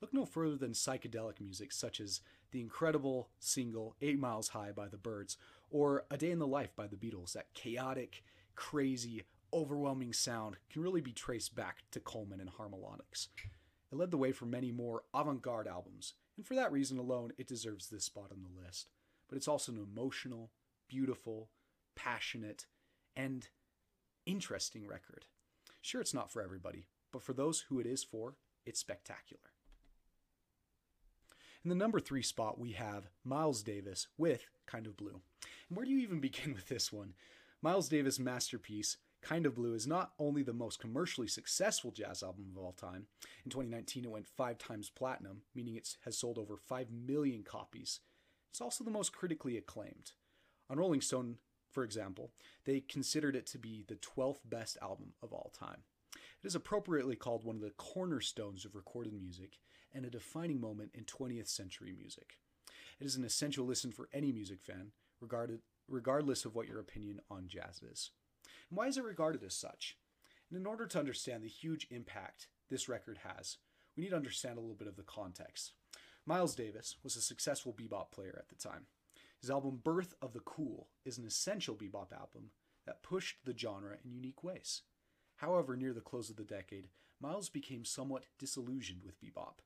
Look 0.01 0.13
no 0.13 0.25
further 0.25 0.55
than 0.55 0.73
psychedelic 0.73 1.39
music, 1.39 1.71
such 1.71 1.99
as 1.99 2.21
the 2.51 2.61
incredible 2.61 3.29
single 3.39 3.95
Eight 4.01 4.19
Miles 4.19 4.49
High 4.49 4.71
by 4.71 4.87
the 4.87 4.97
Byrds, 4.97 5.37
or 5.69 6.05
A 6.11 6.17
Day 6.17 6.31
in 6.31 6.39
the 6.39 6.47
Life 6.47 6.75
by 6.75 6.87
the 6.87 6.95
Beatles. 6.95 7.33
That 7.33 7.53
chaotic, 7.53 8.23
crazy, 8.55 9.23
overwhelming 9.53 10.13
sound 10.13 10.57
can 10.69 10.81
really 10.81 11.01
be 11.01 11.13
traced 11.13 11.55
back 11.55 11.83
to 11.91 11.99
Coleman 11.99 12.41
and 12.41 12.49
Harmolodics. 12.49 13.27
It 13.93 13.99
led 13.99 14.09
the 14.09 14.17
way 14.17 14.31
for 14.31 14.47
many 14.47 14.71
more 14.71 15.03
avant 15.13 15.43
garde 15.43 15.67
albums, 15.67 16.15
and 16.35 16.43
for 16.43 16.55
that 16.55 16.71
reason 16.71 16.97
alone, 16.97 17.31
it 17.37 17.45
deserves 17.45 17.89
this 17.89 18.05
spot 18.05 18.31
on 18.31 18.41
the 18.41 18.65
list. 18.65 18.89
But 19.29 19.37
it's 19.37 19.47
also 19.47 19.71
an 19.71 19.77
emotional, 19.77 20.49
beautiful, 20.89 21.51
passionate, 21.95 22.65
and 23.15 23.47
interesting 24.25 24.87
record. 24.87 25.25
Sure, 25.79 26.01
it's 26.01 26.13
not 26.13 26.31
for 26.31 26.41
everybody, 26.41 26.87
but 27.11 27.21
for 27.21 27.33
those 27.33 27.65
who 27.69 27.79
it 27.79 27.85
is 27.85 28.03
for, 28.03 28.33
it's 28.65 28.79
spectacular. 28.79 29.51
In 31.63 31.69
the 31.69 31.75
number 31.75 31.99
three 31.99 32.23
spot, 32.23 32.59
we 32.59 32.71
have 32.71 33.09
Miles 33.23 33.61
Davis 33.61 34.07
with 34.17 34.47
Kind 34.65 34.87
of 34.87 34.97
Blue. 34.97 35.21
And 35.69 35.77
where 35.77 35.85
do 35.85 35.91
you 35.91 35.99
even 35.99 36.19
begin 36.19 36.55
with 36.55 36.67
this 36.67 36.91
one? 36.91 37.13
Miles 37.61 37.89
Davis' 37.89 38.17
masterpiece, 38.17 38.97
Kind 39.23 39.45
of 39.45 39.55
Blue 39.55 39.73
is 39.73 39.87
not 39.87 40.11
only 40.19 40.43
the 40.43 40.53
most 40.53 40.79
commercially 40.79 41.27
successful 41.27 41.91
jazz 41.91 42.21
album 42.21 42.47
of 42.51 42.61
all 42.61 42.73
time. 42.73 43.07
In 43.45 43.51
2019, 43.51 44.03
it 44.03 44.11
went 44.11 44.27
five 44.27 44.57
times 44.57 44.89
platinum, 44.89 45.43
meaning 45.55 45.75
it 45.75 45.95
has 46.03 46.17
sold 46.17 46.37
over 46.37 46.57
5 46.57 46.87
million 46.91 47.43
copies. 47.43 48.01
It's 48.51 48.59
also 48.59 48.83
the 48.83 48.91
most 48.91 49.13
critically 49.13 49.57
acclaimed. 49.57 50.11
On 50.69 50.77
Rolling 50.77 50.99
Stone, 50.99 51.37
for 51.71 51.83
example, 51.85 52.31
they 52.65 52.81
considered 52.81 53.35
it 53.35 53.47
to 53.47 53.57
be 53.57 53.85
the 53.87 53.95
12th 53.95 54.41
best 54.45 54.77
album 54.81 55.13
of 55.23 55.31
all 55.31 55.53
time. 55.57 55.83
It 56.13 56.47
is 56.47 56.55
appropriately 56.55 57.15
called 57.15 57.45
one 57.45 57.55
of 57.55 57.61
the 57.61 57.71
cornerstones 57.71 58.65
of 58.65 58.75
recorded 58.75 59.13
music 59.13 59.57
and 59.93 60.05
a 60.05 60.09
defining 60.09 60.59
moment 60.59 60.91
in 60.93 61.05
20th 61.05 61.47
century 61.47 61.93
music. 61.97 62.37
It 62.99 63.05
is 63.05 63.15
an 63.15 63.23
essential 63.23 63.65
listen 63.65 63.91
for 63.91 64.09
any 64.13 64.33
music 64.33 64.61
fan, 64.61 64.91
regarded, 65.21 65.61
regardless 65.87 66.43
of 66.43 66.55
what 66.55 66.67
your 66.67 66.79
opinion 66.79 67.21
on 67.31 67.47
jazz 67.47 67.81
is. 67.81 68.11
And 68.73 68.77
why 68.79 68.87
is 68.87 68.97
it 68.97 69.03
regarded 69.03 69.43
as 69.43 69.53
such? 69.53 69.99
And 70.49 70.59
in 70.59 70.65
order 70.65 70.87
to 70.87 70.97
understand 70.97 71.43
the 71.43 71.47
huge 71.47 71.85
impact 71.91 72.47
this 72.71 72.89
record 72.89 73.19
has, 73.19 73.57
we 73.95 74.01
need 74.01 74.09
to 74.09 74.15
understand 74.15 74.57
a 74.57 74.61
little 74.61 74.75
bit 74.75 74.87
of 74.87 74.95
the 74.95 75.03
context. 75.03 75.73
Miles 76.25 76.55
Davis 76.55 76.95
was 77.03 77.15
a 77.15 77.21
successful 77.21 77.71
bebop 77.71 78.09
player 78.09 78.35
at 78.35 78.49
the 78.49 78.55
time. 78.55 78.87
His 79.39 79.51
album 79.51 79.79
Birth 79.83 80.15
of 80.23 80.33
the 80.33 80.39
Cool 80.39 80.87
is 81.05 81.19
an 81.19 81.25
essential 81.27 81.75
bebop 81.75 82.11
album 82.11 82.49
that 82.87 83.03
pushed 83.03 83.45
the 83.45 83.55
genre 83.55 83.97
in 84.03 84.11
unique 84.11 84.43
ways. 84.43 84.81
However, 85.35 85.75
near 85.75 85.93
the 85.93 86.01
close 86.01 86.31
of 86.31 86.35
the 86.37 86.43
decade, 86.43 86.87
Miles 87.21 87.49
became 87.49 87.85
somewhat 87.85 88.25
disillusioned 88.39 89.03
with 89.05 89.21
bebop. 89.21 89.59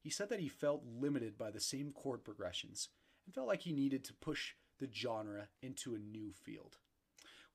He 0.00 0.10
said 0.10 0.30
that 0.30 0.40
he 0.40 0.48
felt 0.48 0.82
limited 0.84 1.38
by 1.38 1.52
the 1.52 1.60
same 1.60 1.92
chord 1.92 2.24
progressions 2.24 2.88
and 3.24 3.32
felt 3.32 3.46
like 3.46 3.62
he 3.62 3.72
needed 3.72 4.02
to 4.06 4.14
push 4.14 4.54
the 4.80 4.88
genre 4.92 5.46
into 5.62 5.94
a 5.94 6.00
new 6.00 6.32
field. 6.32 6.78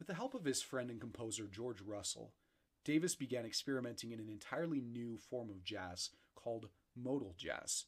With 0.04 0.10
the 0.10 0.16
help 0.16 0.34
of 0.34 0.44
his 0.44 0.62
friend 0.62 0.92
and 0.92 1.00
composer 1.00 1.48
George 1.50 1.80
Russell, 1.80 2.34
Davis 2.84 3.16
began 3.16 3.46
experimenting 3.46 4.12
in 4.12 4.20
an 4.20 4.28
entirely 4.28 4.82
new 4.82 5.18
form 5.18 5.50
of 5.50 5.64
jazz 5.64 6.10
called 6.36 6.68
modal 6.94 7.34
jazz. 7.38 7.86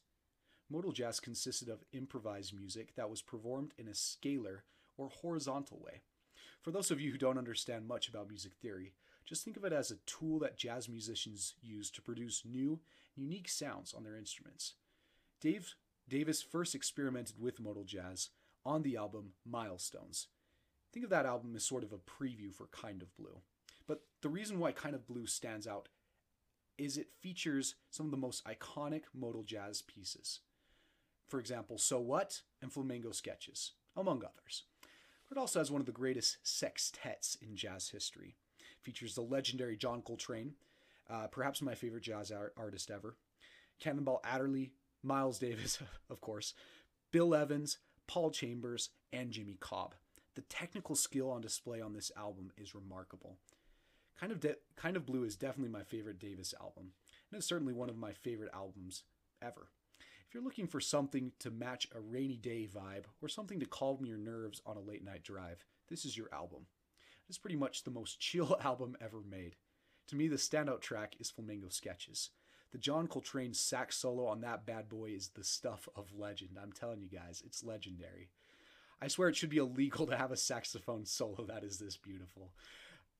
Modal 0.70 0.92
jazz 0.92 1.20
consisted 1.20 1.68
of 1.68 1.84
improvised 1.92 2.54
music 2.54 2.94
that 2.96 3.10
was 3.10 3.20
performed 3.20 3.74
in 3.76 3.86
a 3.86 3.90
scalar 3.90 4.60
or 4.96 5.10
horizontal 5.10 5.78
way. 5.84 6.00
For 6.62 6.70
those 6.70 6.90
of 6.90 7.02
you 7.02 7.12
who 7.12 7.18
don't 7.18 7.36
understand 7.36 7.86
much 7.86 8.08
about 8.08 8.30
music 8.30 8.52
theory, 8.62 8.94
just 9.26 9.44
think 9.44 9.58
of 9.58 9.66
it 9.66 9.74
as 9.74 9.90
a 9.90 9.98
tool 10.06 10.38
that 10.38 10.56
jazz 10.56 10.88
musicians 10.88 11.52
use 11.60 11.90
to 11.90 12.00
produce 12.00 12.44
new, 12.46 12.80
unique 13.14 13.50
sounds 13.50 13.92
on 13.92 14.04
their 14.04 14.16
instruments. 14.16 14.72
Dave 15.42 15.74
Davis 16.08 16.40
first 16.40 16.74
experimented 16.74 17.38
with 17.38 17.60
modal 17.60 17.84
jazz 17.84 18.30
on 18.64 18.84
the 18.84 18.96
album 18.96 19.32
Milestones, 19.44 20.28
Think 20.96 21.04
of 21.04 21.10
that 21.10 21.26
album 21.26 21.54
as 21.54 21.62
sort 21.62 21.84
of 21.84 21.92
a 21.92 21.98
preview 21.98 22.54
for 22.54 22.68
Kind 22.68 23.02
of 23.02 23.14
Blue. 23.16 23.42
But 23.86 24.00
the 24.22 24.30
reason 24.30 24.58
why 24.58 24.72
Kind 24.72 24.94
of 24.94 25.06
Blue 25.06 25.26
stands 25.26 25.66
out 25.66 25.90
is 26.78 26.96
it 26.96 27.12
features 27.20 27.74
some 27.90 28.06
of 28.06 28.12
the 28.12 28.16
most 28.16 28.42
iconic 28.46 29.02
modal 29.14 29.42
jazz 29.42 29.82
pieces. 29.82 30.40
For 31.28 31.38
example, 31.38 31.76
So 31.76 32.00
What 32.00 32.40
and 32.62 32.72
Flamenco 32.72 33.12
Sketches, 33.12 33.72
among 33.94 34.24
others. 34.24 34.62
It 35.30 35.36
also 35.36 35.58
has 35.58 35.70
one 35.70 35.82
of 35.82 35.86
the 35.86 35.92
greatest 35.92 36.38
sextets 36.42 37.36
in 37.42 37.56
jazz 37.56 37.90
history. 37.90 38.36
It 38.58 38.82
features 38.82 39.14
the 39.14 39.20
legendary 39.20 39.76
John 39.76 40.00
Coltrane, 40.00 40.54
uh, 41.10 41.26
perhaps 41.26 41.60
my 41.60 41.74
favorite 41.74 42.04
jazz 42.04 42.32
art- 42.32 42.54
artist 42.56 42.90
ever, 42.90 43.18
Cannonball 43.80 44.22
Adderley, 44.24 44.72
Miles 45.02 45.38
Davis, 45.38 45.78
of 46.08 46.22
course, 46.22 46.54
Bill 47.12 47.34
Evans, 47.34 47.76
Paul 48.06 48.30
Chambers, 48.30 48.88
and 49.12 49.30
Jimmy 49.30 49.58
Cobb. 49.60 49.94
The 50.36 50.42
technical 50.42 50.94
skill 50.94 51.30
on 51.30 51.40
display 51.40 51.80
on 51.80 51.94
this 51.94 52.12
album 52.14 52.52
is 52.58 52.74
remarkable. 52.74 53.38
Kind 54.20 54.32
of, 54.32 54.40
De- 54.40 54.56
kind 54.76 54.94
of 54.94 55.06
Blue 55.06 55.24
is 55.24 55.34
definitely 55.34 55.72
my 55.72 55.82
favorite 55.82 56.18
Davis 56.18 56.52
album, 56.60 56.92
and 57.30 57.38
it's 57.38 57.46
certainly 57.46 57.72
one 57.72 57.88
of 57.88 57.96
my 57.96 58.12
favorite 58.12 58.50
albums 58.52 59.04
ever. 59.40 59.70
If 60.28 60.34
you're 60.34 60.42
looking 60.42 60.66
for 60.66 60.78
something 60.78 61.32
to 61.38 61.50
match 61.50 61.88
a 61.94 62.00
rainy 62.00 62.36
day 62.36 62.68
vibe 62.70 63.04
or 63.22 63.28
something 63.28 63.58
to 63.60 63.66
calm 63.66 64.04
your 64.04 64.18
nerves 64.18 64.60
on 64.66 64.76
a 64.76 64.80
late 64.80 65.02
night 65.02 65.22
drive, 65.22 65.64
this 65.88 66.04
is 66.04 66.18
your 66.18 66.28
album. 66.34 66.66
It's 67.30 67.38
pretty 67.38 67.56
much 67.56 67.84
the 67.84 67.90
most 67.90 68.20
chill 68.20 68.58
album 68.62 68.94
ever 69.00 69.22
made. 69.26 69.56
To 70.08 70.16
me, 70.16 70.28
the 70.28 70.36
standout 70.36 70.82
track 70.82 71.14
is 71.18 71.30
Flamenco 71.30 71.70
Sketches. 71.70 72.28
The 72.72 72.78
John 72.78 73.06
Coltrane 73.06 73.54
sax 73.54 73.96
solo 73.96 74.26
on 74.26 74.42
that 74.42 74.66
bad 74.66 74.90
boy 74.90 75.12
is 75.12 75.28
the 75.28 75.44
stuff 75.44 75.88
of 75.96 76.12
legend. 76.14 76.58
I'm 76.60 76.72
telling 76.72 77.00
you 77.00 77.08
guys, 77.08 77.42
it's 77.46 77.64
legendary. 77.64 78.28
I 79.00 79.08
swear 79.08 79.28
it 79.28 79.36
should 79.36 79.50
be 79.50 79.58
illegal 79.58 80.06
to 80.06 80.16
have 80.16 80.32
a 80.32 80.36
saxophone 80.36 81.04
solo 81.04 81.44
that 81.48 81.64
is 81.64 81.78
this 81.78 81.96
beautiful. 81.96 82.52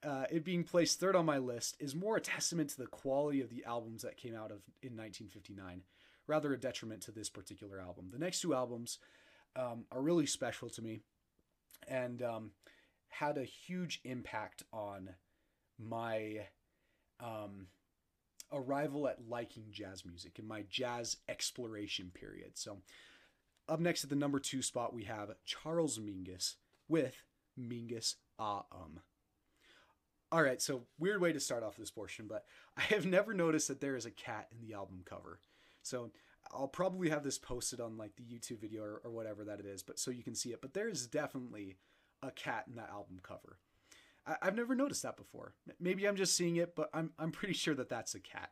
Uh, 0.02 0.24
it 0.30 0.44
being 0.44 0.62
placed 0.62 1.00
third 1.00 1.16
on 1.16 1.26
my 1.26 1.38
list 1.38 1.76
is 1.80 1.94
more 1.94 2.16
a 2.16 2.20
testament 2.20 2.70
to 2.70 2.78
the 2.78 2.86
quality 2.86 3.40
of 3.40 3.50
the 3.50 3.64
albums 3.64 4.02
that 4.02 4.16
came 4.16 4.34
out 4.34 4.50
of 4.50 4.60
in 4.82 4.96
1959, 4.96 5.82
rather 6.26 6.52
a 6.52 6.60
detriment 6.60 7.02
to 7.02 7.12
this 7.12 7.28
particular 7.28 7.80
album. 7.80 8.08
The 8.12 8.18
next 8.18 8.40
two 8.40 8.54
albums 8.54 8.98
um, 9.56 9.84
are 9.90 10.02
really 10.02 10.26
special 10.26 10.68
to 10.70 10.82
me 10.82 11.00
and 11.88 12.22
um, 12.22 12.50
had 13.08 13.38
a 13.38 13.44
huge 13.44 14.00
impact 14.04 14.62
on 14.72 15.10
my 15.78 16.46
um, 17.20 17.66
arrival 18.52 19.08
at 19.08 19.28
liking 19.28 19.64
jazz 19.70 20.04
music 20.04 20.38
and 20.38 20.46
my 20.46 20.64
jazz 20.68 21.16
exploration 21.28 22.10
period. 22.14 22.52
So, 22.54 22.78
up 23.68 23.80
next 23.80 24.04
at 24.04 24.10
the 24.10 24.16
number 24.16 24.38
two 24.38 24.62
spot, 24.62 24.94
we 24.94 25.04
have 25.04 25.34
Charles 25.44 25.98
Mingus 25.98 26.54
with 26.88 27.22
Mingus 27.58 28.14
Ah 28.38 28.64
Um. 28.72 29.00
All 30.32 30.42
right, 30.42 30.60
so 30.60 30.82
weird 30.98 31.20
way 31.20 31.32
to 31.32 31.40
start 31.40 31.62
off 31.62 31.76
this 31.76 31.90
portion, 31.90 32.26
but 32.26 32.44
I 32.76 32.82
have 32.82 33.06
never 33.06 33.32
noticed 33.32 33.68
that 33.68 33.80
there 33.80 33.96
is 33.96 34.06
a 34.06 34.10
cat 34.10 34.48
in 34.50 34.66
the 34.66 34.74
album 34.74 35.02
cover. 35.04 35.40
So 35.82 36.10
I'll 36.52 36.68
probably 36.68 37.10
have 37.10 37.24
this 37.24 37.38
posted 37.38 37.80
on 37.80 37.96
like 37.96 38.16
the 38.16 38.24
YouTube 38.24 38.60
video 38.60 38.82
or, 38.82 39.00
or 39.04 39.10
whatever 39.10 39.44
that 39.44 39.60
it 39.60 39.66
is, 39.66 39.82
but 39.82 39.98
so 39.98 40.10
you 40.10 40.22
can 40.22 40.34
see 40.34 40.50
it. 40.50 40.60
But 40.60 40.74
there 40.74 40.88
is 40.88 41.06
definitely 41.06 41.76
a 42.22 42.30
cat 42.30 42.64
in 42.68 42.76
that 42.76 42.90
album 42.90 43.20
cover. 43.22 43.58
I, 44.26 44.36
have 44.42 44.56
never 44.56 44.74
noticed 44.74 45.04
that 45.04 45.16
before. 45.16 45.54
Maybe 45.78 46.06
I'm 46.06 46.16
just 46.16 46.36
seeing 46.36 46.56
it, 46.56 46.74
but 46.74 46.90
I'm 46.92 47.12
I'm 47.18 47.30
pretty 47.30 47.54
sure 47.54 47.74
that 47.74 47.88
that's 47.88 48.14
a 48.14 48.20
cat. 48.20 48.50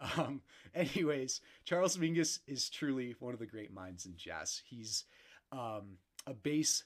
Um, 0.00 0.42
anyways, 0.74 1.40
Charles 1.64 1.96
Mingus 1.96 2.40
is 2.46 2.68
truly 2.68 3.14
one 3.18 3.34
of 3.34 3.40
the 3.40 3.46
great 3.46 3.72
minds 3.72 4.06
in 4.06 4.16
jazz. 4.16 4.62
He's 4.68 5.04
um, 5.52 5.98
a 6.26 6.34
bass 6.34 6.84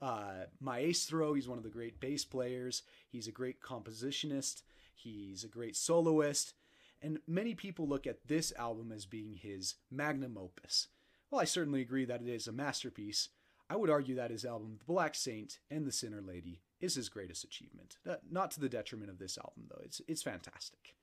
uh, 0.00 0.46
maestro. 0.60 1.34
He's 1.34 1.48
one 1.48 1.58
of 1.58 1.64
the 1.64 1.70
great 1.70 2.00
bass 2.00 2.24
players. 2.24 2.82
He's 3.08 3.28
a 3.28 3.32
great 3.32 3.60
compositionist. 3.60 4.62
He's 4.94 5.44
a 5.44 5.48
great 5.48 5.76
soloist. 5.76 6.54
And 7.00 7.18
many 7.26 7.54
people 7.54 7.88
look 7.88 8.06
at 8.06 8.28
this 8.28 8.52
album 8.58 8.92
as 8.92 9.06
being 9.06 9.34
his 9.34 9.74
magnum 9.90 10.36
opus. 10.38 10.88
Well, 11.30 11.40
I 11.40 11.44
certainly 11.44 11.80
agree 11.80 12.04
that 12.04 12.20
it 12.20 12.28
is 12.28 12.46
a 12.46 12.52
masterpiece. 12.52 13.30
I 13.70 13.76
would 13.76 13.90
argue 13.90 14.14
that 14.16 14.30
his 14.30 14.44
album, 14.44 14.76
The 14.78 14.84
Black 14.84 15.14
Saint 15.14 15.58
and 15.70 15.86
The 15.86 15.92
Sinner 15.92 16.20
Lady, 16.20 16.60
is 16.80 16.94
his 16.94 17.08
greatest 17.08 17.42
achievement. 17.42 17.96
Not 18.30 18.50
to 18.52 18.60
the 18.60 18.68
detriment 18.68 19.10
of 19.10 19.18
this 19.18 19.38
album, 19.38 19.64
though. 19.70 19.80
It's, 19.82 20.00
it's 20.06 20.22
fantastic. 20.22 20.94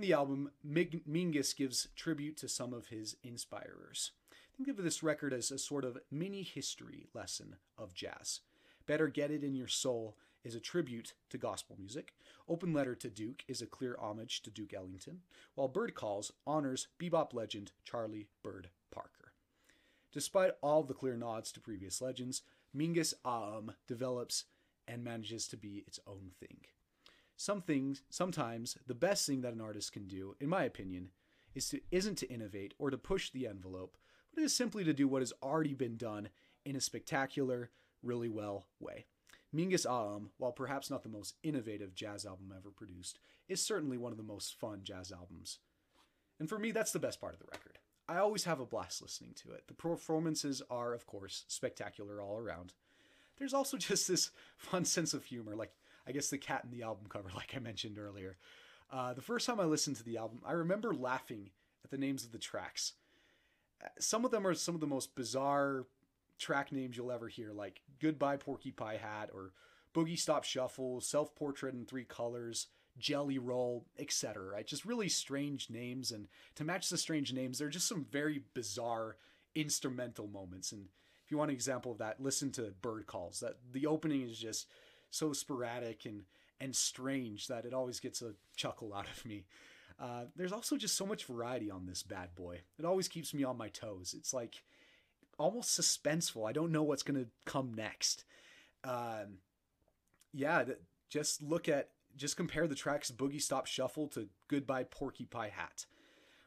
In 0.00 0.08
the 0.08 0.14
album, 0.14 0.50
Mingus 0.66 1.54
gives 1.54 1.88
tribute 1.94 2.38
to 2.38 2.48
some 2.48 2.72
of 2.72 2.86
his 2.86 3.18
inspirers. 3.22 4.12
Think 4.56 4.70
of 4.70 4.82
this 4.82 5.02
record 5.02 5.34
as 5.34 5.50
a 5.50 5.58
sort 5.58 5.84
of 5.84 5.98
mini 6.10 6.42
history 6.42 7.04
lesson 7.12 7.56
of 7.76 7.92
jazz. 7.92 8.40
Better 8.86 9.08
Get 9.08 9.30
It 9.30 9.44
in 9.44 9.54
Your 9.54 9.68
Soul 9.68 10.16
is 10.42 10.54
a 10.54 10.58
tribute 10.58 11.12
to 11.28 11.36
gospel 11.36 11.76
music. 11.78 12.14
Open 12.48 12.72
Letter 12.72 12.94
to 12.94 13.10
Duke 13.10 13.44
is 13.46 13.60
a 13.60 13.66
clear 13.66 13.94
homage 14.00 14.40
to 14.44 14.50
Duke 14.50 14.72
Ellington, 14.72 15.20
while 15.54 15.68
Bird 15.68 15.94
Calls 15.94 16.32
honors 16.46 16.88
bebop 16.98 17.34
legend 17.34 17.72
Charlie 17.84 18.28
Bird 18.42 18.70
Parker. 18.90 19.34
Despite 20.14 20.52
all 20.62 20.82
the 20.82 20.94
clear 20.94 21.18
nods 21.18 21.52
to 21.52 21.60
previous 21.60 22.00
legends, 22.00 22.40
Mingus 22.74 23.12
Aum 23.22 23.72
develops 23.86 24.44
and 24.88 25.04
manages 25.04 25.46
to 25.48 25.58
be 25.58 25.84
its 25.86 26.00
own 26.06 26.30
thing. 26.40 26.60
Some 27.40 27.62
things, 27.62 28.02
sometimes 28.10 28.76
the 28.86 28.94
best 28.94 29.26
thing 29.26 29.40
that 29.40 29.54
an 29.54 29.62
artist 29.62 29.94
can 29.94 30.06
do, 30.06 30.36
in 30.40 30.50
my 30.50 30.64
opinion, 30.64 31.08
is 31.54 31.70
to 31.70 31.80
isn't 31.90 32.18
to 32.18 32.30
innovate 32.30 32.74
or 32.78 32.90
to 32.90 32.98
push 32.98 33.30
the 33.30 33.46
envelope, 33.46 33.96
but 34.30 34.42
it 34.42 34.44
is 34.44 34.54
simply 34.54 34.84
to 34.84 34.92
do 34.92 35.08
what 35.08 35.22
has 35.22 35.32
already 35.42 35.72
been 35.72 35.96
done 35.96 36.28
in 36.66 36.76
a 36.76 36.82
spectacular, 36.82 37.70
really 38.02 38.28
well 38.28 38.66
way. 38.78 39.06
Mingus 39.56 39.86
Aum, 39.86 40.32
while 40.36 40.52
perhaps 40.52 40.90
not 40.90 41.02
the 41.02 41.08
most 41.08 41.34
innovative 41.42 41.94
jazz 41.94 42.26
album 42.26 42.52
ever 42.54 42.68
produced, 42.68 43.20
is 43.48 43.64
certainly 43.64 43.96
one 43.96 44.12
of 44.12 44.18
the 44.18 44.22
most 44.22 44.54
fun 44.60 44.80
jazz 44.82 45.10
albums. 45.10 45.60
And 46.38 46.46
for 46.46 46.58
me, 46.58 46.72
that's 46.72 46.92
the 46.92 46.98
best 46.98 47.22
part 47.22 47.32
of 47.32 47.38
the 47.38 47.48
record. 47.50 47.78
I 48.06 48.18
always 48.18 48.44
have 48.44 48.60
a 48.60 48.66
blast 48.66 49.00
listening 49.00 49.32
to 49.36 49.52
it. 49.52 49.64
The 49.66 49.72
performances 49.72 50.60
are, 50.68 50.92
of 50.92 51.06
course, 51.06 51.46
spectacular 51.48 52.20
all 52.20 52.36
around. 52.36 52.74
There's 53.38 53.54
also 53.54 53.76
just 53.78 54.08
this 54.08 54.30
fun 54.58 54.84
sense 54.84 55.14
of 55.14 55.24
humor, 55.24 55.56
like 55.56 55.72
I 56.10 56.12
guess 56.12 56.28
the 56.28 56.38
cat 56.38 56.62
in 56.64 56.76
the 56.76 56.84
album 56.84 57.06
cover, 57.08 57.30
like 57.34 57.54
I 57.56 57.60
mentioned 57.60 57.98
earlier. 57.98 58.36
Uh, 58.92 59.14
the 59.14 59.22
first 59.22 59.46
time 59.46 59.60
I 59.60 59.64
listened 59.64 59.96
to 59.96 60.04
the 60.04 60.18
album, 60.18 60.40
I 60.44 60.52
remember 60.52 60.92
laughing 60.92 61.50
at 61.84 61.90
the 61.90 61.98
names 61.98 62.24
of 62.24 62.32
the 62.32 62.38
tracks 62.38 62.94
some 63.98 64.24
of 64.24 64.30
them 64.30 64.46
are 64.46 64.54
some 64.54 64.74
of 64.74 64.80
the 64.80 64.86
most 64.86 65.14
bizarre 65.14 65.86
track 66.38 66.72
names 66.72 66.96
you'll 66.96 67.12
ever 67.12 67.28
hear, 67.28 67.52
like 67.52 67.82
Goodbye 68.00 68.36
Porky 68.36 68.70
Pie 68.70 68.98
Hat 68.98 69.30
or 69.32 69.52
Boogie 69.94 70.18
Stop 70.18 70.44
Shuffle, 70.44 71.00
Self 71.00 71.34
Portrait 71.34 71.74
in 71.74 71.84
Three 71.84 72.04
Colors, 72.04 72.68
Jelly 72.98 73.38
Roll, 73.38 73.86
etc. 73.98 74.42
Right? 74.44 74.66
Just 74.66 74.84
really 74.84 75.08
strange 75.08 75.70
names, 75.70 76.12
and 76.12 76.28
to 76.56 76.64
match 76.64 76.88
the 76.88 76.98
strange 76.98 77.32
names, 77.32 77.58
there 77.58 77.68
are 77.68 77.72
just 77.72 77.88
some 77.88 78.06
very 78.10 78.44
bizarre 78.54 79.16
instrumental 79.54 80.26
moments. 80.28 80.72
And 80.72 80.86
if 81.24 81.30
you 81.30 81.38
want 81.38 81.50
an 81.50 81.56
example 81.56 81.92
of 81.92 81.98
that, 81.98 82.20
listen 82.20 82.52
to 82.52 82.74
Bird 82.82 83.06
Calls. 83.06 83.40
That 83.40 83.56
the 83.72 83.86
opening 83.86 84.22
is 84.22 84.38
just 84.38 84.66
so 85.10 85.32
sporadic 85.32 86.04
and 86.04 86.22
and 86.60 86.76
strange 86.76 87.46
that 87.46 87.64
it 87.64 87.72
always 87.72 88.00
gets 88.00 88.20
a 88.20 88.34
chuckle 88.54 88.92
out 88.94 89.06
of 89.08 89.24
me. 89.24 89.44
Uh, 89.98 90.24
there's 90.36 90.52
also 90.52 90.76
just 90.76 90.96
so 90.96 91.06
much 91.06 91.24
variety 91.24 91.70
on 91.70 91.86
this 91.86 92.02
bad 92.02 92.34
boy. 92.34 92.60
It 92.78 92.84
always 92.84 93.08
keeps 93.08 93.34
me 93.34 93.44
on 93.44 93.58
my 93.58 93.68
toes. 93.68 94.14
It's 94.16 94.32
like 94.32 94.62
almost 95.38 95.78
suspenseful. 95.78 96.48
I 96.48 96.52
don't 96.52 96.72
know 96.72 96.82
what's 96.82 97.02
going 97.02 97.22
to 97.22 97.30
come 97.44 97.72
next. 97.74 98.24
Um, 98.84 99.38
yeah, 100.32 100.64
just 101.08 101.42
look 101.42 101.68
at, 101.68 101.90
just 102.16 102.36
compare 102.36 102.66
the 102.66 102.74
tracks 102.74 103.10
Boogie 103.10 103.42
Stop 103.42 103.66
Shuffle 103.66 104.08
to 104.08 104.28
Goodbye 104.48 104.84
Porky 104.84 105.24
Pie 105.24 105.52
Hat. 105.54 105.86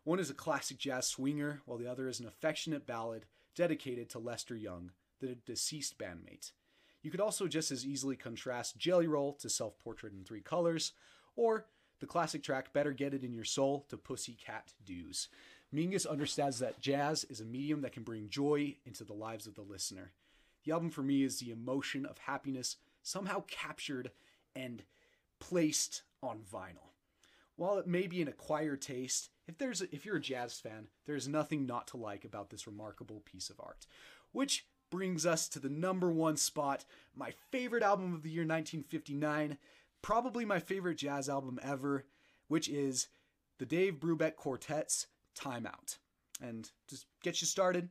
One 0.03 0.19
is 0.19 0.29
a 0.29 0.35
classic 0.35 0.77
jazz 0.77 1.07
swinger, 1.07 1.61
while 1.65 1.77
the 1.77 1.89
other 1.89 2.07
is 2.07 2.19
an 2.19 2.27
affectionate 2.27 2.85
ballad 2.85 3.25
dedicated 3.55 4.09
to 4.09 4.19
Lester 4.19 4.55
Young, 4.55 4.91
the 5.21 5.35
deceased 5.45 5.97
bandmate. 5.97 6.51
You 7.03 7.11
could 7.11 7.19
also 7.19 7.47
just 7.47 7.69
as 7.69 7.85
easily 7.85 8.15
contrast 8.15 8.77
Jelly 8.77 9.07
Roll 9.07 9.33
to 9.33 9.49
Self 9.49 9.77
Portrait 9.77 10.13
in 10.13 10.23
Three 10.23 10.41
Colors, 10.41 10.93
or 11.35 11.65
the 11.99 12.07
classic 12.07 12.41
track 12.41 12.73
Better 12.73 12.93
Get 12.93 13.13
It 13.13 13.23
in 13.23 13.33
Your 13.33 13.43
Soul 13.43 13.85
to 13.89 13.97
Pussycat 13.97 14.73
Dues. 14.83 15.27
Mingus 15.73 16.07
understands 16.07 16.59
that 16.59 16.79
jazz 16.79 17.25
is 17.25 17.41
a 17.41 17.45
medium 17.45 17.81
that 17.81 17.91
can 17.91 18.03
bring 18.03 18.29
joy 18.29 18.75
into 18.85 19.03
the 19.03 19.13
lives 19.13 19.47
of 19.47 19.55
the 19.55 19.61
listener. 19.61 20.13
The 20.63 20.71
album 20.71 20.91
for 20.91 21.01
me 21.01 21.23
is 21.23 21.39
the 21.39 21.51
emotion 21.51 22.05
of 22.05 22.19
happiness 22.19 22.77
somehow 23.01 23.43
captured 23.47 24.11
and 24.55 24.83
placed 25.39 26.03
on 26.21 26.41
vinyl. 26.51 26.91
While 27.55 27.77
it 27.77 27.87
may 27.87 28.07
be 28.07 28.21
an 28.21 28.27
acquired 28.27 28.81
taste, 28.81 29.29
if 29.47 29.57
there's 29.57 29.81
a, 29.81 29.93
if 29.93 30.05
you're 30.05 30.17
a 30.17 30.21
jazz 30.21 30.59
fan, 30.59 30.87
there's 31.05 31.27
nothing 31.27 31.65
not 31.65 31.87
to 31.87 31.97
like 31.97 32.23
about 32.23 32.49
this 32.49 32.65
remarkable 32.65 33.21
piece 33.25 33.49
of 33.49 33.59
art. 33.59 33.85
Which 34.31 34.65
brings 34.93 35.25
us 35.25 35.47
to 35.47 35.57
the 35.57 35.69
number 35.69 36.11
1 36.11 36.37
spot, 36.37 36.85
my 37.15 37.33
favorite 37.49 37.81
album 37.81 38.13
of 38.13 38.21
the 38.21 38.29
year 38.29 38.43
1959, 38.43 39.57
probably 40.03 40.45
my 40.45 40.59
favorite 40.59 40.99
jazz 40.99 41.27
album 41.27 41.59
ever, 41.63 42.05
which 42.47 42.69
is 42.69 43.07
the 43.57 43.65
Dave 43.65 43.95
Brubeck 43.95 44.35
Quartet's 44.35 45.07
Time 45.33 45.65
Out. 45.65 45.97
And 46.39 46.69
just 46.87 47.07
get 47.23 47.41
you 47.41 47.47
started, 47.47 47.89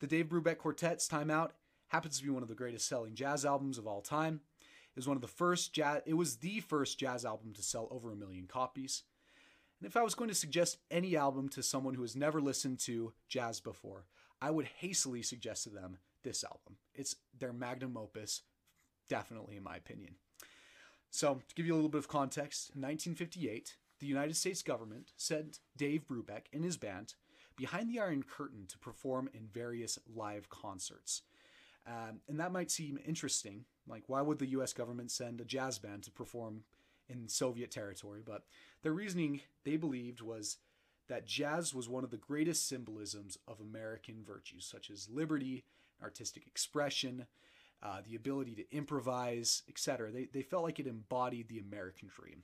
the 0.00 0.08
Dave 0.08 0.26
Brubeck 0.26 0.56
Quartet's 0.56 1.06
Time 1.06 1.30
Out 1.30 1.52
happens 1.86 2.18
to 2.18 2.24
be 2.24 2.30
one 2.30 2.42
of 2.42 2.48
the 2.48 2.54
greatest 2.56 2.88
selling 2.88 3.14
jazz 3.14 3.44
albums 3.44 3.78
of 3.78 3.86
all 3.86 4.00
time. 4.00 4.40
It 4.60 4.96
was 4.96 5.06
one 5.06 5.16
of 5.16 5.22
the 5.22 5.28
first 5.28 5.72
jazz 5.72 6.02
it 6.04 6.14
was 6.14 6.38
the 6.38 6.58
first 6.58 6.98
jazz 6.98 7.24
album 7.24 7.52
to 7.54 7.62
sell 7.62 7.86
over 7.92 8.10
a 8.10 8.16
million 8.16 8.48
copies. 8.48 9.04
And 9.78 9.88
if 9.88 9.96
I 9.96 10.02
was 10.02 10.16
going 10.16 10.30
to 10.30 10.34
suggest 10.34 10.78
any 10.90 11.16
album 11.16 11.48
to 11.50 11.62
someone 11.62 11.94
who 11.94 12.02
has 12.02 12.16
never 12.16 12.40
listened 12.40 12.80
to 12.80 13.12
jazz 13.28 13.60
before, 13.60 14.06
I 14.42 14.50
would 14.50 14.66
hastily 14.66 15.22
suggest 15.22 15.62
to 15.62 15.70
them 15.70 15.98
this 16.22 16.44
album. 16.44 16.76
It's 16.94 17.16
their 17.38 17.52
magnum 17.52 17.96
opus, 17.96 18.42
definitely 19.08 19.56
in 19.56 19.62
my 19.62 19.76
opinion. 19.76 20.14
So, 21.10 21.40
to 21.48 21.54
give 21.54 21.66
you 21.66 21.72
a 21.72 21.76
little 21.76 21.88
bit 21.88 21.98
of 21.98 22.08
context, 22.08 22.70
in 22.74 22.82
1958, 22.82 23.76
the 23.98 24.06
United 24.06 24.36
States 24.36 24.62
government 24.62 25.12
sent 25.16 25.60
Dave 25.76 26.06
Brubeck 26.06 26.46
and 26.52 26.64
his 26.64 26.76
band 26.76 27.14
behind 27.56 27.90
the 27.90 27.98
Iron 27.98 28.22
Curtain 28.22 28.66
to 28.68 28.78
perform 28.78 29.28
in 29.34 29.48
various 29.52 29.98
live 30.14 30.48
concerts. 30.48 31.22
Um, 31.86 32.20
and 32.28 32.38
that 32.38 32.52
might 32.52 32.70
seem 32.70 32.98
interesting. 33.06 33.64
Like, 33.86 34.04
why 34.06 34.20
would 34.20 34.38
the 34.38 34.46
US 34.48 34.72
government 34.72 35.10
send 35.10 35.40
a 35.40 35.44
jazz 35.44 35.78
band 35.78 36.02
to 36.04 36.10
perform 36.10 36.64
in 37.08 37.28
Soviet 37.28 37.70
territory? 37.70 38.20
But 38.24 38.44
their 38.82 38.92
reasoning, 38.92 39.40
they 39.64 39.76
believed, 39.76 40.20
was 40.20 40.58
that 41.08 41.26
jazz 41.26 41.74
was 41.74 41.88
one 41.88 42.04
of 42.04 42.10
the 42.10 42.18
greatest 42.18 42.68
symbolisms 42.68 43.38
of 43.48 43.60
American 43.60 44.22
virtues, 44.24 44.66
such 44.66 44.90
as 44.90 45.08
liberty, 45.08 45.64
artistic 46.02 46.46
expression, 46.46 47.26
uh, 47.82 48.00
the 48.06 48.16
ability 48.16 48.54
to 48.54 48.76
improvise, 48.76 49.62
etc. 49.68 50.10
They, 50.10 50.28
they 50.32 50.42
felt 50.42 50.64
like 50.64 50.80
it 50.80 50.86
embodied 50.86 51.48
the 51.48 51.58
American 51.58 52.08
dream. 52.08 52.42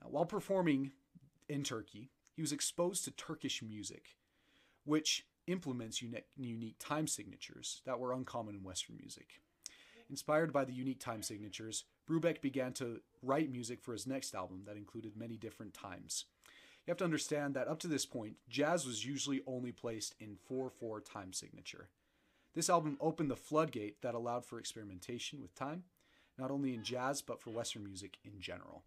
Uh, 0.00 0.08
while 0.08 0.26
performing 0.26 0.92
in 1.48 1.62
Turkey, 1.62 2.10
he 2.34 2.42
was 2.42 2.52
exposed 2.52 3.04
to 3.04 3.10
Turkish 3.10 3.62
music, 3.62 4.16
which 4.84 5.26
implements 5.46 6.02
unique, 6.02 6.26
unique 6.36 6.76
time 6.78 7.06
signatures 7.06 7.82
that 7.86 7.98
were 7.98 8.12
uncommon 8.12 8.54
in 8.54 8.62
Western 8.62 8.96
music. 8.96 9.40
Inspired 10.08 10.52
by 10.52 10.64
the 10.64 10.72
unique 10.72 11.00
time 11.00 11.22
signatures, 11.22 11.84
Brubeck 12.08 12.40
began 12.40 12.72
to 12.74 13.00
write 13.22 13.50
music 13.50 13.82
for 13.82 13.92
his 13.92 14.06
next 14.06 14.34
album 14.34 14.62
that 14.66 14.76
included 14.76 15.16
many 15.16 15.36
different 15.36 15.74
times. 15.74 16.26
You 16.86 16.92
have 16.92 16.98
to 16.98 17.04
understand 17.04 17.54
that 17.54 17.66
up 17.66 17.80
to 17.80 17.88
this 17.88 18.06
point, 18.06 18.36
jazz 18.48 18.86
was 18.86 19.04
usually 19.04 19.42
only 19.46 19.72
placed 19.72 20.14
in 20.20 20.36
4 20.46 20.70
4 20.70 21.00
time 21.00 21.32
signature. 21.32 21.88
This 22.56 22.70
album 22.70 22.96
opened 23.02 23.30
the 23.30 23.36
floodgate 23.36 24.00
that 24.00 24.14
allowed 24.14 24.46
for 24.46 24.58
experimentation 24.58 25.42
with 25.42 25.54
time, 25.54 25.84
not 26.38 26.50
only 26.50 26.72
in 26.72 26.82
jazz, 26.82 27.20
but 27.20 27.38
for 27.38 27.50
Western 27.50 27.84
music 27.84 28.16
in 28.24 28.40
general. 28.40 28.82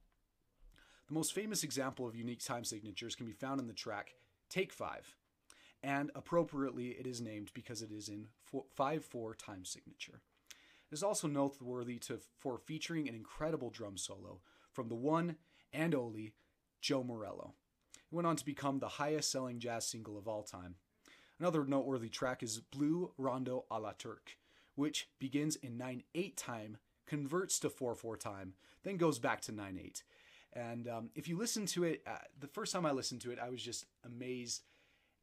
The 1.08 1.14
most 1.14 1.34
famous 1.34 1.64
example 1.64 2.08
of 2.08 2.16
unique 2.16 2.44
time 2.44 2.64
signatures 2.64 3.14
can 3.14 3.28
be 3.28 3.32
found 3.32 3.62
in 3.62 3.68
the 3.68 3.74
track 3.74 4.16
Take 4.50 4.74
Five, 4.74 5.14
and 5.84 6.10
appropriately 6.16 6.96
it 7.00 7.06
is 7.06 7.22
named 7.22 7.52
because 7.54 7.84
it 7.84 7.92
is 7.92 8.10
in 8.10 8.30
5 8.76 9.06
4 9.06 9.36
time 9.36 9.64
signature. 9.64 10.22
It 10.92 10.96
is 10.96 11.04
also 11.04 11.28
noteworthy 11.28 12.00
to, 12.00 12.20
for 12.40 12.58
featuring 12.58 13.08
an 13.08 13.14
incredible 13.14 13.70
drum 13.70 13.98
solo 13.98 14.40
from 14.72 14.90
the 14.90 14.96
one 14.96 15.36
and 15.72 15.94
only 15.94 16.34
Joe 16.82 17.04
Morello. 17.04 17.54
It 17.94 18.16
went 18.16 18.26
on 18.26 18.36
to 18.36 18.46
become 18.46 18.80
the 18.80 18.88
highest 18.88 19.32
selling 19.32 19.60
jazz 19.60 19.86
single 19.86 20.18
of 20.18 20.28
all 20.28 20.42
time. 20.42 20.78
Another 21.40 21.64
noteworthy 21.64 22.10
track 22.10 22.44
is 22.44 22.60
Blue 22.60 23.12
Rondo 23.18 23.64
a 23.72 23.80
la 23.80 23.94
Turk, 23.94 24.38
which 24.76 25.08
begins 25.20 25.56
in 25.56 25.78
9 25.78 26.04
8 26.14 26.38
time, 26.38 26.78
converts 27.08 27.60
to 27.60 27.70
4 27.70 27.96
4 27.96 28.18
time, 28.18 28.54
then 28.84 28.98
goes 28.98 29.20
back 29.20 29.40
to 29.42 29.54
9 29.54 29.80
8. 29.82 30.04
And 30.52 30.88
um, 30.90 31.10
if 31.16 31.28
you 31.30 31.38
listen 31.38 31.66
to 31.68 31.86
it, 31.86 32.02
uh, 32.06 32.18
the 32.38 32.48
first 32.48 32.74
time 32.74 32.86
I 32.86 32.92
listened 32.92 33.22
to 33.22 33.32
it, 33.32 33.40
I 33.40 33.50
was 33.50 33.64
just 33.64 33.86
amazed, 34.06 34.64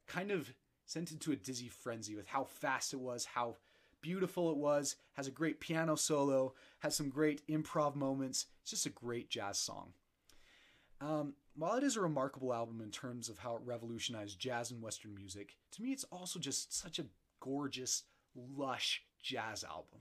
kind 0.06 0.30
of 0.30 0.54
sent 0.86 1.10
into 1.10 1.32
a 1.32 1.36
dizzy 1.36 1.68
frenzy 1.68 2.14
with 2.14 2.28
how 2.28 2.44
fast 2.44 2.94
it 2.94 3.00
was, 3.00 3.26
how 3.26 3.56
beautiful 4.00 4.50
it 4.50 4.56
was, 4.56 4.96
has 5.14 5.26
a 5.26 5.32
great 5.32 5.60
piano 5.60 5.96
solo, 5.96 6.54
has 6.78 6.96
some 6.96 7.10
great 7.10 7.46
improv 7.48 7.94
moments. 7.94 8.46
It's 8.62 8.70
just 8.70 8.86
a 8.86 8.90
great 8.90 9.28
jazz 9.28 9.58
song. 9.58 9.92
Um, 11.00 11.34
while 11.54 11.74
it 11.74 11.84
is 11.84 11.96
a 11.96 12.00
remarkable 12.00 12.52
album 12.52 12.80
in 12.80 12.90
terms 12.90 13.28
of 13.28 13.38
how 13.38 13.56
it 13.56 13.62
revolutionized 13.64 14.38
jazz 14.38 14.70
and 14.70 14.82
Western 14.82 15.14
music, 15.14 15.56
to 15.72 15.82
me 15.82 15.92
it's 15.92 16.04
also 16.04 16.38
just 16.38 16.72
such 16.72 16.98
a 16.98 17.06
gorgeous, 17.40 18.04
lush 18.34 19.02
jazz 19.22 19.64
album. 19.64 20.00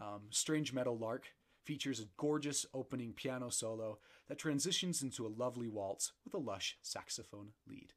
Um, 0.00 0.22
Strange 0.30 0.72
Meadow 0.72 0.94
Lark 0.94 1.26
features 1.64 2.00
a 2.00 2.08
gorgeous 2.16 2.66
opening 2.72 3.12
piano 3.12 3.50
solo 3.50 3.98
that 4.28 4.38
transitions 4.38 5.02
into 5.02 5.26
a 5.26 5.28
lovely 5.28 5.68
waltz 5.68 6.12
with 6.24 6.34
a 6.34 6.38
lush 6.38 6.78
saxophone 6.82 7.50
lead. 7.68 7.92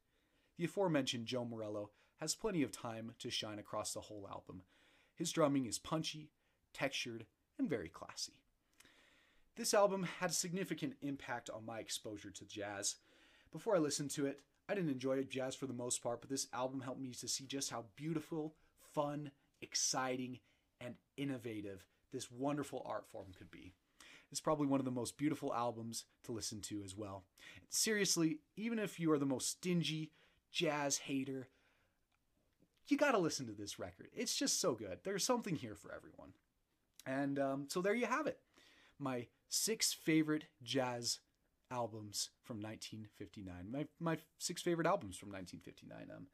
The 0.58 0.64
aforementioned 0.64 1.26
Joe 1.26 1.44
Morello 1.44 1.90
has 2.20 2.34
plenty 2.34 2.62
of 2.62 2.70
time 2.70 3.12
to 3.18 3.30
shine 3.30 3.58
across 3.58 3.92
the 3.92 4.02
whole 4.02 4.28
album. 4.30 4.62
His 5.14 5.32
drumming 5.32 5.66
is 5.66 5.78
punchy, 5.78 6.30
textured, 6.72 7.26
and 7.58 7.68
very 7.68 7.88
classy. 7.88 8.43
This 9.56 9.74
album 9.74 10.06
had 10.18 10.30
a 10.30 10.34
significant 10.34 10.94
impact 11.00 11.48
on 11.48 11.64
my 11.64 11.78
exposure 11.78 12.30
to 12.30 12.44
jazz. 12.44 12.96
Before 13.52 13.76
I 13.76 13.78
listened 13.78 14.10
to 14.12 14.26
it, 14.26 14.40
I 14.68 14.74
didn't 14.74 14.90
enjoy 14.90 15.22
jazz 15.24 15.54
for 15.54 15.66
the 15.66 15.72
most 15.72 16.02
part, 16.02 16.20
but 16.20 16.30
this 16.30 16.48
album 16.52 16.80
helped 16.80 17.00
me 17.00 17.12
to 17.12 17.28
see 17.28 17.46
just 17.46 17.70
how 17.70 17.84
beautiful, 17.94 18.54
fun, 18.92 19.30
exciting, 19.60 20.40
and 20.80 20.94
innovative 21.16 21.84
this 22.12 22.30
wonderful 22.30 22.82
art 22.86 23.06
form 23.06 23.26
could 23.36 23.50
be. 23.50 23.72
It's 24.30 24.40
probably 24.40 24.66
one 24.66 24.80
of 24.80 24.84
the 24.84 24.90
most 24.90 25.18
beautiful 25.18 25.52
albums 25.52 26.04
to 26.24 26.32
listen 26.32 26.60
to 26.62 26.82
as 26.84 26.96
well. 26.96 27.24
Seriously, 27.68 28.38
even 28.56 28.78
if 28.78 28.98
you 28.98 29.12
are 29.12 29.18
the 29.18 29.26
most 29.26 29.50
stingy 29.50 30.12
jazz 30.50 30.98
hater, 30.98 31.48
you 32.88 32.96
got 32.96 33.12
to 33.12 33.18
listen 33.18 33.46
to 33.46 33.52
this 33.52 33.78
record. 33.78 34.08
It's 34.14 34.34
just 34.34 34.60
so 34.60 34.74
good. 34.74 34.98
There's 35.04 35.24
something 35.24 35.56
here 35.56 35.74
for 35.74 35.92
everyone. 35.92 36.32
And 37.06 37.38
um, 37.38 37.66
so 37.68 37.82
there 37.82 37.94
you 37.94 38.06
have 38.06 38.26
it. 38.26 38.38
My 38.98 39.26
six 39.54 39.92
favorite 39.92 40.46
jazz 40.62 41.20
albums 41.70 42.30
from 42.42 42.56
1959. 42.56 43.70
My, 43.70 43.86
my 44.00 44.18
six 44.38 44.62
favorite 44.62 44.86
albums 44.86 45.16
from 45.16 45.30
1959. 45.30 46.14
Um, 46.14 46.26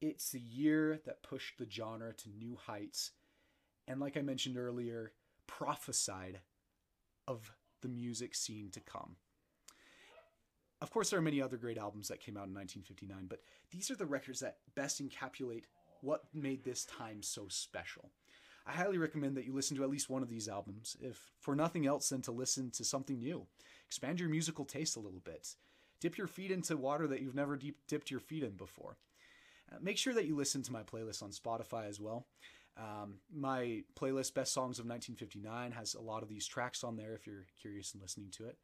it's 0.00 0.30
the 0.30 0.40
year 0.40 1.00
that 1.04 1.22
pushed 1.22 1.58
the 1.58 1.68
genre 1.70 2.12
to 2.14 2.28
new 2.30 2.56
heights. 2.56 3.12
And 3.86 4.00
like 4.00 4.16
I 4.16 4.22
mentioned 4.22 4.58
earlier, 4.58 5.12
prophesied 5.46 6.40
of 7.28 7.52
the 7.82 7.88
music 7.88 8.34
scene 8.34 8.70
to 8.72 8.80
come. 8.80 9.16
Of 10.80 10.90
course, 10.90 11.10
there 11.10 11.18
are 11.18 11.22
many 11.22 11.40
other 11.40 11.56
great 11.56 11.78
albums 11.78 12.08
that 12.08 12.20
came 12.20 12.36
out 12.36 12.48
in 12.48 12.54
1959, 12.54 13.26
but 13.28 13.40
these 13.70 13.90
are 13.90 13.96
the 13.96 14.04
records 14.04 14.40
that 14.40 14.58
best 14.74 15.02
encapsulate 15.02 15.64
what 16.02 16.24
made 16.34 16.64
this 16.64 16.84
time 16.84 17.22
so 17.22 17.46
special. 17.48 18.10
I 18.66 18.72
highly 18.72 18.98
recommend 18.98 19.36
that 19.36 19.44
you 19.44 19.52
listen 19.52 19.76
to 19.76 19.84
at 19.84 19.90
least 19.90 20.10
one 20.10 20.22
of 20.22 20.28
these 20.28 20.48
albums, 20.48 20.96
if 21.00 21.30
for 21.38 21.54
nothing 21.54 21.86
else 21.86 22.08
than 22.08 22.22
to 22.22 22.32
listen 22.32 22.70
to 22.72 22.84
something 22.84 23.20
new. 23.20 23.46
Expand 23.86 24.18
your 24.18 24.28
musical 24.28 24.64
taste 24.64 24.96
a 24.96 25.00
little 25.00 25.20
bit. 25.20 25.54
Dip 26.00 26.18
your 26.18 26.26
feet 26.26 26.50
into 26.50 26.76
water 26.76 27.06
that 27.06 27.22
you've 27.22 27.34
never 27.34 27.56
deep 27.56 27.76
dipped 27.86 28.10
your 28.10 28.20
feet 28.20 28.42
in 28.42 28.52
before. 28.52 28.96
Uh, 29.70 29.76
make 29.80 29.98
sure 29.98 30.14
that 30.14 30.26
you 30.26 30.36
listen 30.36 30.62
to 30.62 30.72
my 30.72 30.82
playlist 30.82 31.22
on 31.22 31.30
Spotify 31.30 31.88
as 31.88 32.00
well. 32.00 32.26
Um, 32.76 33.14
my 33.34 33.84
playlist, 33.98 34.34
Best 34.34 34.52
Songs 34.52 34.78
of 34.78 34.84
1959, 34.84 35.72
has 35.72 35.94
a 35.94 36.00
lot 36.00 36.22
of 36.22 36.28
these 36.28 36.46
tracks 36.46 36.84
on 36.84 36.96
there 36.96 37.14
if 37.14 37.26
you're 37.26 37.46
curious 37.60 37.94
in 37.94 38.00
listening 38.00 38.30
to 38.32 38.46
it. 38.46 38.58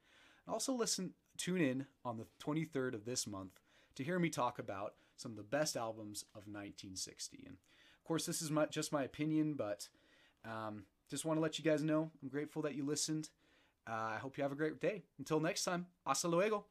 Also, 0.47 0.73
listen, 0.73 1.13
tune 1.39 1.61
in 1.61 1.87
on 2.05 2.19
the 2.19 2.27
23rd 2.45 2.95
of 2.95 3.05
this 3.05 3.27
month 3.27 3.61
to 3.95 4.05
hear 4.05 4.19
me 4.19 4.29
talk 4.29 4.59
about 4.59 4.95
some 5.17 5.31
of 5.31 5.37
the 5.37 5.43
best 5.43 5.77
albums 5.77 6.25
of 6.35 6.47
1960. 6.47 7.45
And 7.47 7.57
of 8.03 8.09
course, 8.09 8.27
this 8.27 8.43
is 8.43 8.51
my, 8.51 8.67
just 8.67 8.93
my 8.93 9.05
opinion, 9.05 9.55
but 9.55 9.89
um, 10.45 10.83
just 11.09 11.25
want 11.25 11.37
to 11.37 11.41
let 11.41 11.57
you 11.57 11.65
guys 11.65 11.85
know 11.85 12.11
I'm 12.21 12.29
grateful 12.29 12.61
that 12.63 12.75
you 12.75 12.85
listened. 12.85 13.29
Uh, 13.89 13.93
I 13.93 14.19
hope 14.21 14.37
you 14.37 14.43
have 14.43 14.51
a 14.51 14.57
great 14.57 14.81
day. 14.81 15.05
Until 15.21 15.39
next 15.39 15.63
time, 15.63 15.87
hasta 16.05 16.27
luego. 16.27 16.65